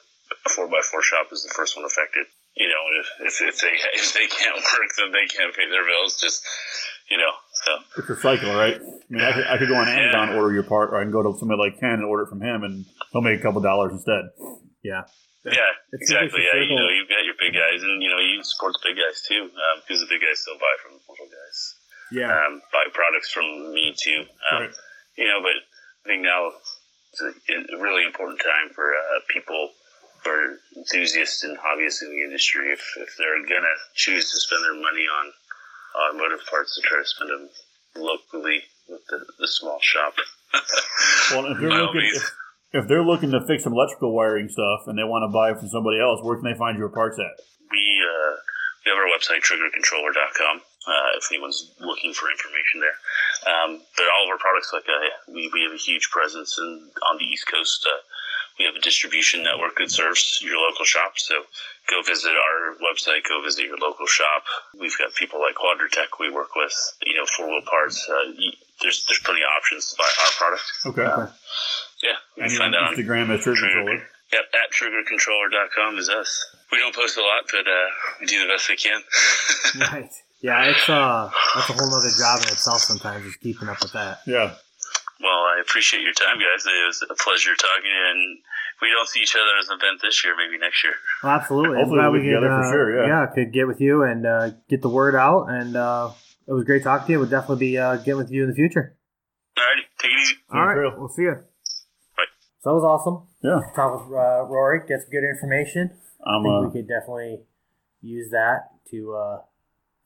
four 0.49 0.67
by 0.67 0.81
four 0.83 1.01
shop, 1.01 1.27
is 1.31 1.43
the 1.43 1.53
first 1.53 1.75
one 1.75 1.85
affected. 1.85 2.25
You 2.55 2.67
know, 2.67 2.83
if, 3.01 3.07
if, 3.27 3.41
if 3.41 3.61
they 3.61 3.73
if 3.99 4.13
they 4.13 4.27
can't 4.27 4.55
work, 4.55 4.89
then 4.97 5.11
they 5.11 5.25
can't 5.27 5.53
pay 5.55 5.69
their 5.69 5.85
bills. 5.85 6.19
Just 6.19 6.43
you 7.09 7.17
know, 7.17 7.33
so 7.65 7.71
It's 8.01 8.09
a 8.09 8.17
cycle, 8.17 8.53
right? 8.55 8.81
I 8.81 9.05
mean, 9.09 9.21
I 9.21 9.31
could, 9.31 9.45
I 9.45 9.57
could 9.57 9.69
go 9.69 9.75
on 9.77 9.87
Amazon, 9.87 10.33
order 10.33 10.53
your 10.53 10.65
part, 10.65 10.89
or 10.89 10.97
I 10.97 11.03
can 11.03 11.11
go 11.13 11.21
to 11.21 11.37
somebody 11.37 11.59
like 11.61 11.79
Ken 11.79 12.01
and 12.01 12.05
order 12.05 12.23
it 12.23 12.29
from 12.29 12.41
him, 12.41 12.63
and 12.63 12.85
he'll 13.13 13.21
make 13.21 13.39
a 13.39 13.43
couple 13.43 13.61
dollars 13.61 13.93
instead. 13.93 14.33
Yeah. 14.81 15.05
yeah, 15.45 15.69
It's 15.93 16.09
exactly. 16.09 16.41
Yeah, 16.41 16.61
you 16.65 16.73
know, 16.73 16.89
you've 16.89 17.09
got 17.09 17.21
your 17.21 17.37
big 17.37 17.53
guys, 17.53 17.85
and 17.85 18.01
you 18.01 18.09
know, 18.09 18.17
you 18.17 18.41
support 18.41 18.73
the 18.73 18.89
big 18.89 18.97
guys 18.97 19.21
too, 19.21 19.45
um, 19.53 19.85
because 19.85 20.01
the 20.01 20.09
big 20.09 20.21
guys 20.21 20.41
still 20.41 20.57
buy 20.57 20.73
from 20.81 20.97
the 20.97 21.01
little 21.05 21.29
guys. 21.29 21.57
Yeah. 22.11 22.29
um, 22.33 22.61
buy 22.73 22.85
products 22.93 23.29
from 23.31 23.45
me 23.73 23.93
too. 23.97 24.25
Um, 24.49 24.61
Right. 24.65 24.73
You 25.17 25.27
know, 25.29 25.41
but 25.41 25.53
I 25.53 26.05
think 26.09 26.21
now 26.23 26.51
it's 27.13 27.21
a, 27.21 27.33
a 27.77 27.77
really 27.81 28.03
important 28.05 28.41
time 28.41 28.73
for 28.73 28.89
uh, 28.93 29.21
people 29.29 29.69
are 30.27 30.59
enthusiasts 30.75 31.43
and 31.43 31.57
hobbyists 31.57 32.01
in 32.01 32.09
the 32.09 32.23
industry. 32.23 32.71
If, 32.71 32.81
if 32.97 33.15
they're 33.17 33.41
gonna 33.41 33.75
choose 33.95 34.31
to 34.31 34.37
spend 34.39 34.63
their 34.63 34.75
money 34.75 35.05
on 35.05 35.33
automotive 35.95 36.45
parts, 36.49 36.75
to 36.75 36.81
try 36.81 36.99
to 36.99 37.07
spend 37.07 37.29
them 37.29 37.49
locally 37.95 38.63
with 38.87 39.01
the, 39.09 39.25
the 39.39 39.47
small 39.47 39.79
shop. 39.81 40.15
Well, 41.31 41.47
if 41.47 41.59
they're 41.59 41.69
looking, 41.69 42.01
if, 42.13 42.31
if 42.71 42.87
they're 42.87 43.03
looking 43.03 43.31
to 43.31 43.41
fix 43.47 43.63
some 43.63 43.73
electrical 43.73 44.13
wiring 44.13 44.47
stuff 44.47 44.81
and 44.85 44.95
they 44.95 45.03
want 45.03 45.23
to 45.23 45.33
buy 45.33 45.49
it 45.49 45.57
from 45.57 45.69
somebody 45.69 45.99
else, 45.99 46.21
where 46.21 46.35
can 46.37 46.45
they 46.45 46.57
find 46.57 46.77
your 46.77 46.89
parts 46.89 47.17
at? 47.17 47.43
we 47.71 47.83
uh, 47.99 48.33
we 48.83 48.91
have 48.93 48.99
our 49.01 49.09
website 49.11 49.41
triggercontroller.com 49.43 50.61
uh, 50.61 51.09
if 51.17 51.27
anyone's 51.31 51.73
looking 51.79 52.13
for 52.13 52.29
information 52.29 52.79
there. 52.79 52.97
Um, 53.49 53.81
but 53.97 54.05
all 54.13 54.25
of 54.25 54.31
our 54.31 54.39
products, 54.39 54.71
like 54.71 54.87
uh, 54.87 55.33
we 55.33 55.49
we 55.53 55.63
have 55.63 55.73
a 55.73 55.81
huge 55.81 56.09
presence 56.09 56.57
in 56.57 56.89
on 57.11 57.17
the 57.17 57.25
East 57.25 57.47
Coast. 57.51 57.85
Uh, 57.85 58.01
we 58.59 58.65
have 58.65 58.75
a 58.75 58.81
distribution 58.81 59.43
network 59.43 59.75
that 59.77 59.91
serves 59.91 60.39
your 60.41 60.57
local 60.57 60.85
shop. 60.85 61.13
So 61.17 61.35
go 61.89 62.01
visit 62.05 62.31
our 62.31 62.75
website. 62.79 63.27
Go 63.27 63.41
visit 63.43 63.65
your 63.65 63.77
local 63.77 64.07
shop. 64.07 64.43
We've 64.79 64.95
got 64.97 65.13
people 65.15 65.39
like 65.39 65.55
Quadratec 65.55 66.19
we 66.19 66.31
work 66.31 66.55
with. 66.55 66.73
You 67.05 67.15
know, 67.15 67.25
four 67.35 67.47
wheel 67.49 67.61
parts. 67.69 67.99
Uh, 68.09 68.31
there's 68.81 69.05
there's 69.07 69.19
plenty 69.23 69.41
of 69.41 69.49
options 69.57 69.91
to 69.91 69.95
buy 69.97 70.09
our 70.23 70.31
product. 70.37 70.63
Okay. 70.85 71.01
Okay. 71.01 71.31
Yeah, 72.03 72.11
you 72.37 72.43
And 72.43 72.51
can 72.51 72.59
find 72.59 72.75
on 72.75 72.93
Instagram 72.95 73.29
as 73.33 73.43
Trigger. 73.43 73.61
Controller. 73.61 74.03
Yep, 74.33 74.41
at 74.53 74.73
triggercontroller.com 74.73 75.97
is 75.99 76.09
us. 76.09 76.45
We 76.71 76.79
don't 76.79 76.95
post 76.95 77.15
a 77.17 77.21
lot, 77.21 77.43
but 77.51 77.67
uh, 77.67 77.85
we 78.19 78.25
do 78.25 78.41
the 78.41 78.47
best 78.51 78.67
we 78.69 78.75
can. 78.75 79.01
Right. 79.91 80.09
Yeah, 80.41 80.65
it's 80.65 80.87
uh 80.89 81.29
that's 81.55 81.69
a 81.69 81.73
whole 81.73 81.93
other 81.95 82.09
job 82.17 82.39
in 82.43 82.49
itself 82.49 82.79
sometimes 82.81 83.25
just 83.25 83.39
keeping 83.39 83.67
up 83.67 83.81
with 83.81 83.93
that. 83.93 84.19
Yeah. 84.27 84.53
Well, 85.25 85.41
I 85.49 85.57
appreciate 85.59 86.03
your 86.03 86.13
time, 86.13 86.37
guys. 86.37 86.65
It 86.65 86.85
was 86.85 87.01
a 87.09 87.15
pleasure 87.15 87.57
talking, 87.57 87.89
and 87.89 88.37
if 88.37 88.79
we 88.81 88.93
don't 88.93 89.09
see 89.09 89.21
each 89.21 89.33
other 89.33 89.49
at 89.57 89.65
an 89.65 89.79
event 89.81 90.01
this 90.01 90.23
year, 90.23 90.35
maybe 90.37 90.61
next 90.61 90.83
year. 90.83 90.93
Well, 91.23 91.33
absolutely. 91.33 91.77
Hopefully 91.81 91.99
we'll 91.99 92.11
we 92.11 92.19
get 92.19 92.25
could, 92.25 92.45
together 92.45 92.61
for 92.61 92.61
uh, 92.61 92.71
sure, 92.71 92.87
yeah. 92.93 93.07
yeah, 93.09 93.33
could 93.33 93.51
get 93.51 93.65
with 93.65 93.81
you 93.81 94.03
and 94.03 94.25
uh, 94.25 94.51
get 94.69 94.83
the 94.83 94.89
word 94.89 95.15
out. 95.15 95.49
And 95.49 95.75
uh, 95.75 96.11
it 96.47 96.53
was 96.53 96.63
great 96.63 96.83
talking 96.83 97.07
to 97.07 97.11
you. 97.13 97.19
We'll 97.19 97.29
definitely 97.29 97.65
be 97.65 97.77
uh, 97.77 97.97
getting 97.97 98.17
with 98.17 98.31
you 98.31 98.43
in 98.43 98.49
the 98.49 98.55
future. 98.55 98.95
Alrighty, 99.57 99.89
take 99.97 100.11
it 100.11 100.21
easy. 100.21 100.35
All 100.53 100.65
right, 100.65 100.75
Trail. 100.75 100.93
we'll 100.95 101.09
see 101.09 101.23
you. 101.23 101.35
Bye. 102.15 102.29
So 102.61 102.69
that 102.69 102.75
was 102.75 102.85
awesome. 102.85 103.25
Yeah. 103.41 103.61
Talk 103.75 104.05
with 104.05 104.13
uh, 104.13 104.45
Rory, 104.45 104.85
get 104.87 105.01
some 105.01 105.09
good 105.09 105.25
information. 105.25 105.91
I 106.25 106.35
I'm 106.35 106.43
think 106.43 106.53
uh, 106.53 106.67
we 106.67 106.71
could 106.71 106.87
definitely 106.87 107.41
use 108.01 108.29
that 108.29 108.69
to 108.91 109.15
uh, 109.15 109.37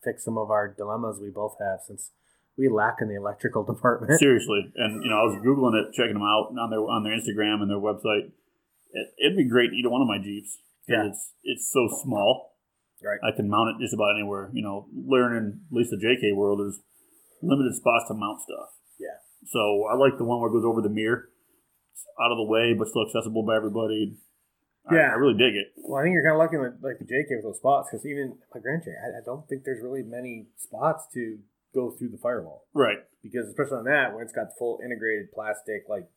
fix 0.04 0.24
some 0.24 0.38
of 0.38 0.50
our 0.50 0.68
dilemmas 0.68 1.20
we 1.22 1.30
both 1.30 1.56
have 1.60 1.80
since 1.86 2.12
we 2.60 2.68
lack 2.68 2.98
in 3.00 3.08
the 3.08 3.16
electrical 3.16 3.64
department. 3.74 4.20
Seriously, 4.20 4.68
and 4.76 5.02
you 5.02 5.10
know, 5.10 5.16
I 5.16 5.24
was 5.24 5.40
googling 5.40 5.80
it, 5.80 5.96
checking 5.96 6.20
them 6.20 6.28
out 6.28 6.52
on 6.60 6.70
their 6.70 6.84
on 6.84 7.04
their 7.08 7.16
Instagram 7.16 7.64
and 7.64 7.72
their 7.72 7.80
website. 7.80 8.36
It, 8.92 9.08
it'd 9.18 9.38
be 9.38 9.48
great 9.48 9.72
to 9.72 9.76
either 9.76 9.90
one 9.90 10.02
of 10.02 10.08
my 10.08 10.20
Jeeps. 10.20 10.60
Yeah. 10.88 11.08
it's 11.08 11.32
it's 11.44 11.72
so 11.72 11.88
small. 12.04 12.58
Right. 13.02 13.20
I 13.24 13.32
can 13.32 13.48
mount 13.48 13.72
it 13.72 13.82
just 13.82 13.94
about 13.94 14.20
anywhere. 14.20 14.52
You 14.52 14.62
know, 14.62 14.88
learning 14.92 15.62
at 15.72 15.76
least 15.76 15.92
the 15.92 16.02
JK 16.02 16.36
world, 16.36 16.60
there's 16.60 16.82
limited 17.42 17.74
spots 17.76 18.06
to 18.10 18.14
mount 18.14 18.42
stuff. 18.42 18.76
Yeah. 19.00 19.16
So 19.48 19.88
I 19.88 19.96
like 19.96 20.18
the 20.18 20.26
one 20.26 20.42
where 20.42 20.50
it 20.50 20.54
goes 20.54 20.68
over 20.68 20.82
the 20.82 20.92
mirror, 20.92 21.30
it's 21.94 22.04
out 22.20 22.32
of 22.32 22.38
the 22.38 22.44
way 22.44 22.76
but 22.78 22.90
still 22.90 23.08
accessible 23.08 23.46
by 23.46 23.56
everybody. 23.56 24.20
Yeah. 24.92 25.14
I 25.14 25.22
really 25.22 25.38
dig 25.38 25.56
it. 25.56 25.72
Well, 25.78 26.02
I 26.02 26.04
think 26.04 26.18
you're 26.18 26.26
kind 26.26 26.36
of 26.36 26.44
lucky 26.44 26.58
with 26.58 26.82
like 26.84 27.00
the 27.00 27.06
JK 27.06 27.40
with 27.40 27.46
those 27.46 27.62
spots 27.62 27.88
because 27.88 28.04
even 28.06 28.36
my 28.54 28.60
Grand 28.60 28.84
I, 28.84 29.22
I 29.22 29.24
don't 29.24 29.48
think 29.48 29.64
there's 29.64 29.84
really 29.84 30.04
many 30.04 30.48
spots 30.58 31.08
to 31.14 31.40
go 31.74 31.92
through 31.92 32.10
the 32.10 32.18
firewall 32.18 32.66
Right. 32.74 32.98
because 33.22 33.48
especially 33.48 33.78
on 33.78 33.84
that 33.86 34.14
when 34.14 34.24
it's 34.24 34.34
got 34.34 34.50
the 34.50 34.56
full 34.58 34.80
integrated 34.84 35.32
plastic 35.32 35.88
like 35.90 36.08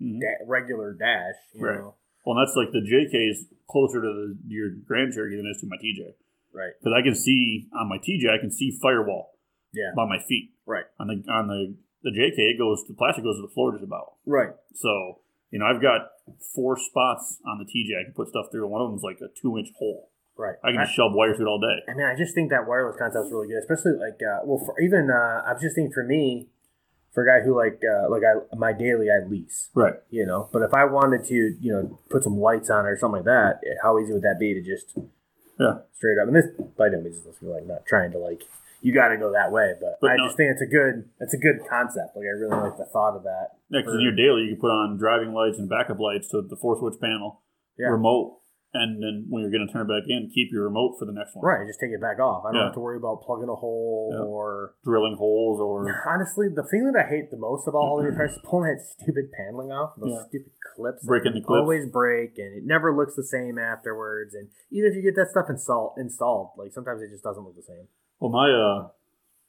Mhm. 0.00 0.20
da- 0.20 0.44
regular 0.46 0.92
dash, 0.92 1.34
you 1.54 1.64
Right. 1.66 1.78
know, 1.78 1.94
Well, 2.26 2.36
that's 2.36 2.54
like 2.56 2.72
the 2.72 2.82
JK 2.82 3.28
is 3.30 3.46
closer 3.68 4.02
to 4.02 4.06
the, 4.06 4.38
your 4.46 4.70
Grand 4.70 5.12
Cherokee 5.14 5.36
than 5.36 5.46
it 5.46 5.50
is 5.50 5.60
to 5.62 5.66
my 5.66 5.76
TJ. 5.78 6.14
right? 6.52 6.72
because 6.78 6.92
I 6.96 7.02
can 7.02 7.14
see 7.14 7.68
on 7.72 7.88
my 7.88 7.98
TJ, 7.98 8.28
I 8.30 8.38
can 8.38 8.50
see 8.50 8.70
firewall 8.70 9.38
Yeah, 9.72 9.92
by 9.94 10.06
my 10.06 10.18
feet. 10.18 10.52
right, 10.66 10.84
On 10.98 11.06
the 11.06 11.22
on 11.30 11.46
the 11.48 11.76
the 12.02 12.10
JK, 12.10 12.50
it 12.50 12.58
goes 12.58 12.84
the 12.86 12.94
plastic 12.94 13.22
goes 13.24 13.36
to 13.36 13.42
the 13.42 13.48
floor 13.52 13.72
just 13.72 13.84
about. 13.84 14.14
right. 14.26 14.54
So 14.74 15.20
you 15.50 15.58
know, 15.58 15.64
I've 15.66 15.80
got 15.80 16.10
four 16.54 16.76
spots 16.76 17.40
on 17.46 17.58
the 17.58 17.64
TJ 17.64 17.98
I 17.98 18.04
can 18.04 18.12
put 18.12 18.28
stuff 18.28 18.50
through, 18.50 18.64
and 18.64 18.70
one 18.72 18.82
of 18.82 18.90
them's 18.90 19.02
like 19.02 19.20
a 19.20 19.28
two 19.28 19.56
inch 19.58 19.72
hole. 19.78 20.07
Right. 20.38 20.54
I 20.62 20.70
can 20.70 20.80
just 20.82 20.94
shove 20.94 21.12
wire 21.14 21.34
through 21.34 21.46
it 21.46 21.50
all 21.50 21.58
day. 21.60 21.82
I 21.88 21.94
mean, 21.94 22.06
I 22.06 22.14
just 22.16 22.32
think 22.34 22.50
that 22.50 22.66
wireless 22.68 22.96
concept 22.96 23.26
is 23.26 23.32
really 23.32 23.48
good, 23.48 23.58
especially 23.58 23.98
like, 23.98 24.20
uh, 24.22 24.40
well, 24.44 24.62
for 24.64 24.78
even 24.80 25.10
uh, 25.10 25.42
I 25.44 25.52
was 25.52 25.60
just 25.60 25.74
thinking 25.74 25.92
for 25.92 26.04
me, 26.04 26.46
for 27.12 27.24
a 27.24 27.26
guy 27.26 27.44
who 27.44 27.56
like, 27.56 27.80
uh, 27.82 28.08
like 28.08 28.22
I 28.22 28.54
my 28.56 28.72
daily 28.72 29.08
I 29.10 29.26
lease, 29.26 29.70
Right. 29.74 29.94
you 30.10 30.24
know. 30.24 30.48
But 30.52 30.62
if 30.62 30.72
I 30.72 30.84
wanted 30.84 31.24
to, 31.26 31.34
you 31.34 31.72
know, 31.72 31.98
put 32.08 32.22
some 32.22 32.38
lights 32.38 32.70
on 32.70 32.86
it 32.86 32.90
or 32.90 32.96
something 32.96 33.24
like 33.24 33.24
that, 33.24 33.60
how 33.82 33.98
easy 33.98 34.12
would 34.12 34.22
that 34.22 34.38
be 34.38 34.54
to 34.54 34.62
just 34.62 34.96
Yeah. 35.58 35.78
straight 35.92 36.18
up? 36.22 36.28
And 36.28 36.36
this 36.36 36.46
by 36.76 36.88
no 36.88 37.00
means 37.00 37.16
is 37.16 37.26
like 37.42 37.66
not 37.66 37.84
trying 37.84 38.12
to 38.12 38.18
like 38.18 38.42
you 38.80 38.94
got 38.94 39.08
to 39.08 39.16
go 39.16 39.32
that 39.32 39.50
way, 39.50 39.74
but, 39.80 39.98
But 40.00 40.12
I 40.12 40.16
no- 40.16 40.26
just 40.26 40.36
think 40.36 40.52
it's 40.52 40.62
a 40.62 40.66
good 40.70 41.08
it's 41.18 41.34
a 41.34 41.38
good 41.38 41.66
concept. 41.68 42.14
Like 42.14 42.26
I 42.26 42.38
really 42.38 42.54
like 42.62 42.76
the 42.76 42.84
thought 42.84 43.16
of 43.16 43.24
that. 43.24 43.56
Yeah, 43.70 43.80
because 43.80 43.94
in 43.94 44.02
your 44.02 44.14
daily, 44.14 44.42
you 44.42 44.50
can 44.54 44.60
put 44.60 44.70
on 44.70 44.96
driving 44.98 45.32
lights 45.34 45.58
and 45.58 45.68
backup 45.68 45.98
lights 45.98 46.28
to 46.28 46.42
the 46.42 46.54
four 46.54 46.78
switch 46.78 47.00
panel, 47.00 47.40
Yeah. 47.76 47.88
remote, 47.88 48.38
and 48.74 49.02
then 49.02 49.26
when 49.30 49.40
you're 49.42 49.50
going 49.50 49.66
to 49.66 49.72
turn 49.72 49.88
it 49.88 49.88
back 49.88 50.04
in, 50.08 50.28
keep 50.34 50.52
your 50.52 50.64
remote 50.64 50.96
for 50.98 51.06
the 51.06 51.12
next 51.12 51.34
one. 51.34 51.44
Right, 51.44 51.66
just 51.66 51.80
take 51.80 51.90
it 51.90 52.00
back 52.00 52.20
off. 52.20 52.44
I 52.44 52.52
don't 52.52 52.60
Yeah. 52.60 52.64
have 52.66 52.74
to 52.74 52.80
worry 52.80 52.98
about 52.98 53.22
plugging 53.22 53.48
a 53.48 53.54
hole 53.56 54.10
Yeah. 54.12 54.20
or 54.28 54.74
Drilling 54.84 55.16
holes 55.16 55.60
or 55.60 55.88
Honestly, 56.06 56.48
the 56.48 56.64
thing 56.64 56.84
that 56.92 56.98
I 56.98 57.08
hate 57.08 57.30
the 57.30 57.38
most 57.38 57.66
about 57.66 57.78
all 57.78 57.96
the 57.96 58.04
repairs 58.04 58.32
is 58.32 58.40
pulling 58.44 58.68
that 58.74 58.82
stupid 58.84 59.32
paneling 59.32 59.72
off, 59.72 59.96
those 59.96 60.10
Yeah. 60.12 60.28
stupid 60.28 60.52
clips. 60.76 61.06
Breaking 61.06 61.32
the 61.32 61.40
clips. 61.40 61.60
Always 61.62 61.88
break, 61.90 62.36
and 62.38 62.54
it 62.54 62.64
never 62.64 62.94
looks 62.94 63.16
the 63.16 63.24
same 63.24 63.58
afterwards. 63.58 64.34
And 64.34 64.48
even 64.70 64.90
if 64.90 64.96
you 64.96 65.02
get 65.02 65.16
that 65.16 65.28
stuff 65.30 65.48
install, 65.48 65.94
installed, 65.96 66.50
like 66.58 66.72
sometimes 66.72 67.00
it 67.02 67.08
just 67.10 67.24
doesn't 67.24 67.42
look 67.42 67.56
the 67.56 67.62
same. 67.62 67.88
Well, 68.20 68.30
my 68.30 68.50
uh, 68.52 68.88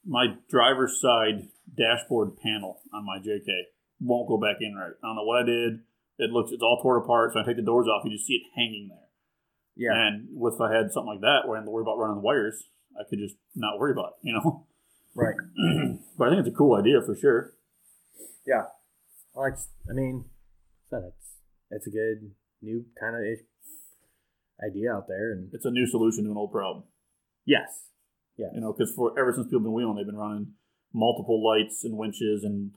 my 0.06 0.38
driver's 0.50 1.00
side 1.02 1.50
dashboard 1.76 2.38
panel 2.38 2.80
on 2.94 3.06
my 3.06 3.20
JK 3.20 3.68
won't 4.00 4.30
go 4.30 4.38
back 4.38 4.58
in 4.62 4.76
right. 4.76 4.94
I 5.04 5.08
don't 5.08 5.18
know 5.18 5.24
what 5.26 5.44
I 5.44 5.46
did. 5.46 5.80
It 6.20 6.32
looks 6.32 6.52
it's 6.52 6.64
all 6.64 6.80
torn 6.82 7.02
apart. 7.04 7.34
So 7.34 7.42
I 7.42 7.44
take 7.44 7.58
the 7.58 7.62
doors 7.62 7.88
off, 7.88 8.04
you 8.06 8.12
just 8.12 8.26
see 8.26 8.36
it 8.36 8.44
hanging 8.56 8.88
there. 8.90 9.08
Yeah, 9.80 9.96
And 9.96 10.28
with 10.36 10.56
if 10.56 10.62
I 10.62 10.76
had 10.76 10.92
something 10.92 11.14
like 11.16 11.22
that 11.22 11.48
where 11.48 11.56
I 11.56 11.62
had 11.62 11.66
to 11.66 11.72
worry 11.72 11.84
about 11.88 11.98
running 11.98 12.18
the 12.20 12.28
wires, 12.28 12.68
I 13.00 13.08
could 13.10 13.18
just 13.20 13.36
not 13.56 13.80
worry 13.80 13.94
about 13.94 14.20
it, 14.20 14.28
you 14.28 14.34
know. 14.36 14.68
right. 15.16 15.36
but 16.18 16.28
I 16.28 16.30
think 16.32 16.46
it's 16.46 16.54
a 16.54 16.58
cool 16.58 16.76
idea 16.76 17.00
for 17.02 17.16
sure. 17.16 17.54
Yeah. 18.46 18.64
Well, 19.34 19.48
it's, 19.48 19.70
I 19.90 19.94
mean, 19.94 20.26
it's 20.92 21.32
it's 21.72 21.88
a 21.88 21.92
good 21.92 22.36
new 22.62 22.84
kind 23.00 23.16
of 23.16 23.24
idea 24.60 24.92
out 24.94 25.08
there, 25.08 25.32
and 25.32 25.50
It's 25.54 25.64
a 25.66 25.72
new 25.72 25.88
solution 25.88 26.26
to 26.26 26.32
an 26.32 26.38
old 26.38 26.52
problem. 26.52 26.84
yes, 27.46 27.88
Yeah. 28.38 28.48
You 28.54 28.60
know, 28.62 28.74
because 28.74 28.92
for 28.94 29.18
ever 29.18 29.32
since 29.32 29.48
people 29.48 29.60
have 29.60 29.64
been 29.64 29.74
wheeling, 29.74 29.96
they've 29.96 30.06
been 30.06 30.18
running 30.20 30.54
multiple 30.94 31.40
lights 31.40 31.86
and 31.86 31.96
winches 31.98 32.44
and 32.44 32.72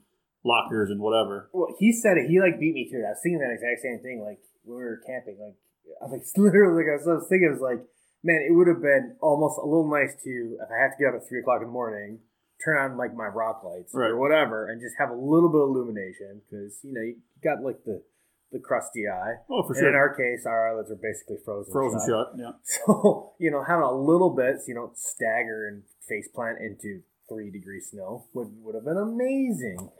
lockers 0.45 0.89
and 0.89 1.01
whatever. 1.01 1.49
Well, 1.51 1.75
he 1.79 1.91
said 1.91 2.15
it. 2.17 2.29
He 2.29 2.39
like 2.39 2.59
beat 2.59 2.73
me 2.75 2.87
to 2.91 2.97
it. 2.97 3.03
I 3.05 3.11
was 3.11 3.19
thinking 3.23 3.39
that 3.39 3.51
exact 3.51 3.81
same 3.81 3.99
thing. 3.99 4.23
Like 4.23 4.39
when 4.63 4.77
we 4.77 4.83
were 4.83 5.01
camping, 5.05 5.35
like 5.41 5.55
I 6.01 6.05
was 6.05 6.11
like 6.11 6.25
literally, 6.37 6.83
like 6.83 6.91
I 6.91 6.95
was, 7.03 7.27
thinking, 7.29 7.47
it 7.49 7.51
was 7.51 7.61
like, 7.61 7.81
man, 8.23 8.45
it 8.47 8.53
would 8.53 8.67
have 8.67 8.81
been 8.81 9.15
almost 9.21 9.57
a 9.59 9.65
little 9.65 9.89
nice 9.89 10.15
to 10.23 10.57
if 10.61 10.69
I 10.71 10.81
had 10.81 10.91
to 10.91 10.97
get 10.99 11.09
up 11.13 11.21
at 11.21 11.27
three 11.27 11.39
o'clock 11.39 11.61
in 11.61 11.67
the 11.67 11.73
morning, 11.73 12.19
turn 12.63 12.77
on 12.77 12.97
like 12.97 13.13
my 13.15 13.27
rock 13.27 13.63
lights 13.63 13.91
Right. 13.93 14.11
or 14.11 14.17
whatever, 14.17 14.67
and 14.69 14.79
just 14.81 14.95
have 14.97 15.09
a 15.09 15.15
little 15.15 15.49
bit 15.49 15.61
of 15.61 15.69
illumination 15.69 16.41
because 16.43 16.79
you 16.83 16.93
know 16.93 17.01
you 17.01 17.17
got 17.43 17.63
like 17.63 17.83
the 17.85 18.03
the 18.51 18.59
crusty 18.59 19.07
eye. 19.09 19.41
Oh, 19.49 19.63
for 19.65 19.73
And 19.73 19.87
in 19.87 19.95
our 19.95 20.13
case, 20.13 20.45
our 20.45 20.69
eyelids 20.69 20.91
are 20.91 20.95
basically 21.01 21.37
frozen. 21.43 21.73
Frozen 21.73 21.99
shut. 22.05 22.07
shut. 22.07 22.37
Yeah. 22.37 22.51
So, 22.85 23.33
you 23.39 23.49
know, 23.49 23.63
having 23.63 23.83
a 23.83 23.91
little 23.91 24.29
bit 24.29 24.57
so 24.61 24.65
you 24.67 24.75
don't 24.75 24.95
stagger 24.95 25.67
and 25.67 25.81
face 26.07 26.27
plant 26.33 26.59
into 26.61 27.01
three 27.33 27.49
degree 27.51 27.81
snow 27.81 28.25
would, 28.33 28.49
would 28.63 28.75
have 28.75 28.85
been 28.85 28.97
amazing. 28.97 29.89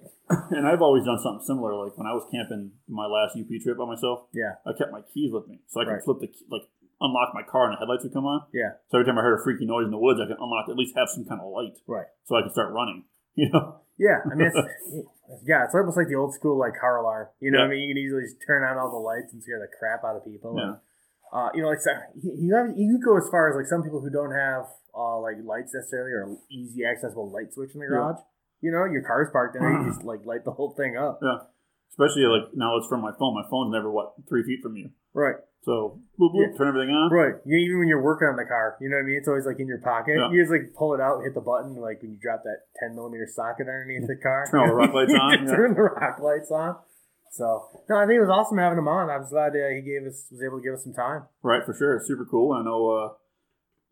And 0.51 0.65
I've 0.65 0.81
always 0.81 1.03
done 1.03 1.19
something 1.19 1.45
similar. 1.45 1.75
Like 1.75 1.97
when 1.97 2.07
I 2.07 2.13
was 2.13 2.25
camping 2.31 2.71
my 2.87 3.05
last 3.05 3.35
UP 3.37 3.49
trip 3.61 3.77
by 3.77 3.85
myself, 3.85 4.25
Yeah. 4.33 4.55
I 4.65 4.71
kept 4.77 4.91
my 4.91 5.01
keys 5.13 5.31
with 5.33 5.47
me, 5.47 5.59
so 5.67 5.81
I 5.81 5.85
could 5.85 5.99
Right. 5.99 6.03
flip 6.03 6.19
the 6.21 6.27
key, 6.27 6.45
like 6.49 6.63
unlock 7.01 7.33
my 7.35 7.43
car 7.43 7.65
and 7.67 7.73
the 7.75 7.79
headlights 7.79 8.03
would 8.03 8.13
come 8.13 8.25
on. 8.25 8.47
Yeah. 8.53 8.79
So 8.89 8.97
every 8.97 9.05
time 9.05 9.19
I 9.19 9.21
heard 9.21 9.37
a 9.39 9.43
freaky 9.43 9.65
noise 9.65 9.85
in 9.85 9.91
the 9.91 9.99
woods, 9.99 10.21
I 10.23 10.25
could 10.25 10.39
unlock 10.39 10.69
at 10.69 10.77
least 10.77 10.95
have 10.95 11.09
some 11.09 11.25
kind 11.25 11.41
of 11.41 11.51
light, 11.51 11.75
Right. 11.85 12.07
so 12.23 12.35
I 12.37 12.41
could 12.41 12.53
start 12.53 12.71
running. 12.73 13.03
You 13.35 13.49
know. 13.49 13.81
Yeah. 13.97 14.21
I 14.31 14.35
mean, 14.35 14.47
it's, 14.53 15.41
yeah, 15.43 15.65
it's 15.65 15.73
almost 15.73 15.97
like 15.97 16.07
the 16.07 16.13
old 16.15 16.33
school, 16.35 16.57
like 16.57 16.77
car 16.79 16.97
alarm. 17.01 17.27
You 17.41 17.49
know 17.51 17.59
what 17.65 17.65
I 17.65 17.69
mean? 17.73 17.81
You 17.81 17.93
can 17.95 17.97
easily 17.97 18.21
just 18.29 18.37
turn 18.45 18.61
on 18.63 18.77
all 18.77 18.91
the 18.91 19.01
lights 19.01 19.33
and 19.33 19.41
scare 19.41 19.57
the 19.57 19.65
crap 19.77 20.03
out 20.05 20.15
of 20.15 20.23
people. 20.23 20.53
Yeah. 20.55 20.63
And, 20.63 20.77
uh, 21.33 21.49
you 21.55 21.63
know, 21.63 21.69
like, 21.69 21.79
you, 22.21 22.31
you, 22.37 22.55
have, 22.55 22.77
you 22.77 22.99
go 23.03 23.17
as 23.17 23.27
far 23.29 23.49
as 23.49 23.55
like 23.57 23.65
some 23.65 23.81
people 23.81 24.01
who 24.01 24.11
don't 24.11 24.31
have 24.37 24.69
uh, 24.95 25.19
like 25.19 25.35
lights 25.43 25.73
necessarily 25.73 26.11
or 26.11 26.37
easy 26.51 26.85
accessible 26.85 27.29
light 27.31 27.53
switch 27.53 27.71
in 27.73 27.79
the 27.79 27.85
Yeah. 27.85 27.97
garage. 27.97 28.21
You 28.61 28.71
know, 28.71 28.85
your 28.85 29.03
car's 29.03 29.29
parked 29.31 29.55
in 29.55 29.61
there, 29.61 29.71
you 29.81 29.89
just 29.91 30.03
like 30.03 30.25
light 30.25 30.45
the 30.45 30.51
whole 30.51 30.73
thing 30.75 30.95
up. 30.97 31.19
Yeah. 31.21 31.39
Especially 31.91 32.23
like 32.25 32.53
now 32.55 32.77
it's 32.77 32.87
from 32.87 33.01
my 33.01 33.11
phone. 33.19 33.35
My 33.35 33.43
phone's 33.49 33.71
never 33.71 33.91
what 33.91 34.13
three 34.27 34.41
feet 34.43 34.61
from 34.63 34.75
you, 34.75 34.89
Right. 35.13 35.35
so 35.61 35.99
boop, 36.19 36.33
boop, 36.33 36.49
Yeah. 36.51 36.57
turn 36.57 36.67
everything 36.69 36.89
on. 36.89 37.11
Right. 37.13 37.35
You, 37.45 37.57
even 37.59 37.79
when 37.79 37.87
you're 37.87 38.01
working 38.01 38.27
on 38.29 38.35
the 38.35 38.45
car, 38.45 38.77
you 38.81 38.89
know 38.89 38.95
what 38.97 39.03
I 39.03 39.05
mean? 39.05 39.17
It's 39.17 39.27
always 39.27 39.45
like 39.45 39.59
in 39.59 39.67
your 39.67 39.77
pocket. 39.81 40.15
Yeah. 40.17 40.31
You 40.31 40.41
just 40.41 40.49
like 40.51 40.73
pull 40.73 40.95
it 40.95 41.01
out, 41.01 41.21
hit 41.21 41.35
the 41.35 41.41
button, 41.41 41.75
like 41.75 42.01
when 42.01 42.11
you 42.13 42.17
drop 42.19 42.41
that 42.49 42.65
10 42.81 42.95
millimeter 42.95 43.27
socket 43.29 43.67
underneath 43.69 44.07
the 44.07 44.15
car. 44.17 44.47
Turn 44.49 44.61
all 44.61 44.67
the 44.67 44.73
rock 44.75 44.93
lights 44.93 45.13
on, 45.21 45.45
yeah. 45.45 45.55
Turn 45.55 45.73
the 45.75 45.81
rock 45.83 46.17
lights 46.19 46.49
on. 46.49 46.77
So, 47.29 47.65
no, 47.89 47.97
I 47.97 48.05
think 48.05 48.17
it 48.17 48.21
was 48.21 48.29
awesome 48.29 48.57
having 48.57 48.77
him 48.77 48.87
on. 48.87 49.09
I 49.09 49.17
was 49.17 49.29
glad 49.29 49.53
uh, 49.53 49.69
he 49.73 49.81
gave 49.81 50.05
us 50.07 50.25
was 50.31 50.41
able 50.41 50.59
to 50.59 50.63
give 50.63 50.73
us 50.73 50.83
some 50.83 50.93
time. 50.93 51.25
Right, 51.43 51.65
for 51.65 51.73
sure. 51.73 51.99
Super 52.03 52.25
cool. 52.25 52.53
I 52.53 52.63
know 52.63 52.89
uh, 52.89 53.09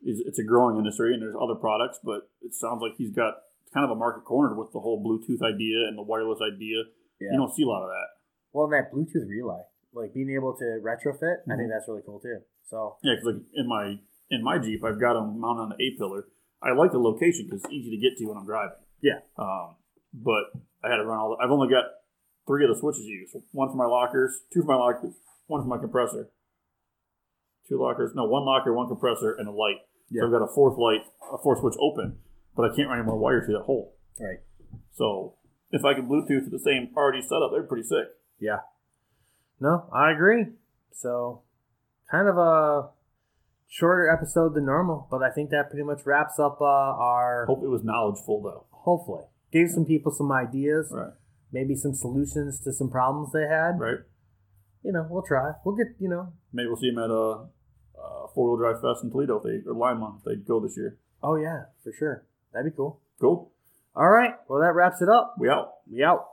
it's, 0.03 0.21
it's 0.25 0.39
a 0.39 0.43
growing 0.43 0.77
industry 0.77 1.13
and 1.13 1.21
there's 1.21 1.35
other 1.39 1.55
products, 1.55 1.99
but 2.03 2.29
it 2.41 2.53
sounds 2.53 2.81
like 2.81 2.93
he's 2.97 3.11
got 3.11 3.35
kind 3.73 3.83
of 3.85 3.91
a 3.91 3.95
market 3.95 4.25
cornered 4.25 4.57
with 4.57 4.71
the 4.73 4.79
whole 4.79 4.99
Bluetooth 5.03 5.41
idea 5.41 5.87
and 5.87 5.97
the 5.97 6.03
wireless 6.03 6.39
idea. 6.41 6.83
Yeah. 7.19 7.31
You 7.33 7.37
don't 7.37 7.53
see 7.53 7.63
a 7.63 7.67
lot 7.67 7.83
of 7.83 7.89
that. 7.89 8.07
Well, 8.51 8.65
and 8.65 8.73
that 8.73 8.91
Bluetooth 8.91 9.29
relay, 9.29 9.61
like 9.93 10.13
being 10.13 10.31
able 10.35 10.57
to 10.57 10.65
retrofit, 10.83 11.45
I 11.47 11.53
Mhm. 11.53 11.57
think 11.57 11.69
that's 11.71 11.87
really 11.87 12.01
cool 12.05 12.19
too. 12.19 12.39
So, 12.63 12.97
Yeah, 13.03 13.13
because 13.15 13.35
like 13.35 13.43
in 13.53 13.67
my 13.67 13.99
in 14.29 14.43
my 14.43 14.57
Jeep, 14.57 14.83
I've 14.83 14.99
got 14.99 15.13
them 15.13 15.39
mounted 15.41 15.61
on 15.61 15.69
the 15.69 15.83
A 15.83 15.97
pillar. 15.97 16.25
I 16.61 16.71
like 16.71 16.91
the 16.93 16.99
location 16.99 17.45
because 17.45 17.63
it's 17.65 17.73
easy 17.73 17.91
to 17.91 17.97
get 17.97 18.17
to 18.17 18.25
when 18.27 18.37
I'm 18.37 18.45
driving. 18.45 18.77
Yeah. 19.01 19.19
Um, 19.37 19.75
but 20.13 20.51
I 20.83 20.89
had 20.89 20.97
to 20.97 21.05
run 21.05 21.19
all. 21.19 21.35
The, 21.35 21.43
I've 21.43 21.51
only 21.51 21.67
got 21.67 21.83
three 22.47 22.63
of 22.63 22.69
the 22.69 22.79
switches 22.79 23.03
used. 23.05 23.35
One 23.51 23.69
for 23.69 23.75
my 23.75 23.85
lockers, 23.87 24.43
two 24.53 24.61
for 24.61 24.67
my 24.67 24.75
lockers, 24.75 25.13
one 25.47 25.61
for 25.61 25.67
my 25.67 25.77
compressor. 25.79 26.29
Two 27.67 27.79
lockers, 27.79 28.13
no, 28.15 28.25
one 28.25 28.45
locker, 28.45 28.73
one 28.73 28.87
compressor, 28.87 29.33
and 29.33 29.47
a 29.47 29.51
light. 29.51 29.77
Yeah. 30.11 30.21
So 30.21 30.25
I've 30.27 30.31
got 30.31 30.43
a 30.43 30.53
fourth 30.53 30.77
light, 30.77 31.01
a 31.33 31.37
fourth 31.37 31.59
switch 31.61 31.75
open, 31.79 32.17
but 32.55 32.69
I 32.69 32.75
can't 32.75 32.87
run 32.89 32.99
any 32.99 33.05
more 33.07 33.17
wire 33.17 33.43
through 33.43 33.55
that 33.55 33.63
hole. 33.63 33.95
right. 34.19 34.39
So 34.91 35.35
if 35.71 35.83
I 35.85 35.93
could 35.93 36.07
Bluetooth 36.07 36.43
to 36.43 36.49
the 36.51 36.59
same 36.59 36.89
already 36.95 37.21
setup, 37.21 37.51
they're 37.51 37.63
pretty 37.63 37.83
sick. 37.87 38.07
Yeah. 38.39 38.59
No, 39.59 39.87
I 39.93 40.11
agree. 40.11 40.47
So, 40.91 41.43
kind 42.09 42.27
of 42.27 42.37
a 42.37 42.89
shorter 43.67 44.09
episode 44.09 44.53
than 44.53 44.65
normal, 44.65 45.07
but 45.09 45.23
I 45.23 45.29
think 45.31 45.49
that 45.51 45.69
pretty 45.69 45.83
much 45.85 46.05
wraps 46.05 46.39
up 46.39 46.59
uh, 46.61 46.65
our. 46.65 47.45
Hope 47.47 47.63
it 47.63 47.69
was 47.69 47.83
knowledgeful 47.83 48.41
though. 48.41 48.65
hopefully 48.71 49.23
gave 49.51 49.69
some 49.69 49.85
people 49.85 50.11
some 50.11 50.31
ideas 50.31 50.89
Right. 50.91 51.11
maybe 51.51 51.75
some 51.75 51.93
solutions 51.93 52.59
to 52.63 52.71
some 52.73 52.89
problems 52.89 53.31
they 53.33 53.47
had 53.47 53.79
Right. 53.79 53.97
you 54.83 54.91
know 54.93 55.05
we'll 55.09 55.23
try 55.23 55.51
we'll 55.65 55.75
get 55.75 55.87
you 55.99 56.07
know 56.09 56.33
Maybe 56.53 56.67
we'll 56.67 56.77
see 56.77 56.89
them 56.89 56.99
at 57.03 57.09
a, 57.11 57.47
uh 57.97 58.27
four 58.33 58.49
wheel 58.49 58.57
drive 58.57 58.81
fest 58.81 59.03
in 59.03 59.11
Toledo 59.11 59.37
if 59.37 59.43
they 59.43 59.69
or 59.69 59.73
Lima 59.73 60.15
if 60.17 60.23
they 60.23 60.35
go 60.35 60.59
this 60.59 60.77
year. 60.77 60.97
oh 61.23 61.35
yeah 61.35 61.65
for 61.83 61.91
sure 61.91 62.23
that'd 62.53 62.71
be 62.71 62.75
cool 62.75 62.99
Cool. 63.19 63.51
all 63.95 64.09
right 64.09 64.33
well 64.47 64.59
that 64.61 64.73
wraps 64.73 65.01
it 65.01 65.09
up 65.09 65.35
We 65.37 65.49
out. 65.49 65.73
we 65.91 66.03
out 66.03 66.25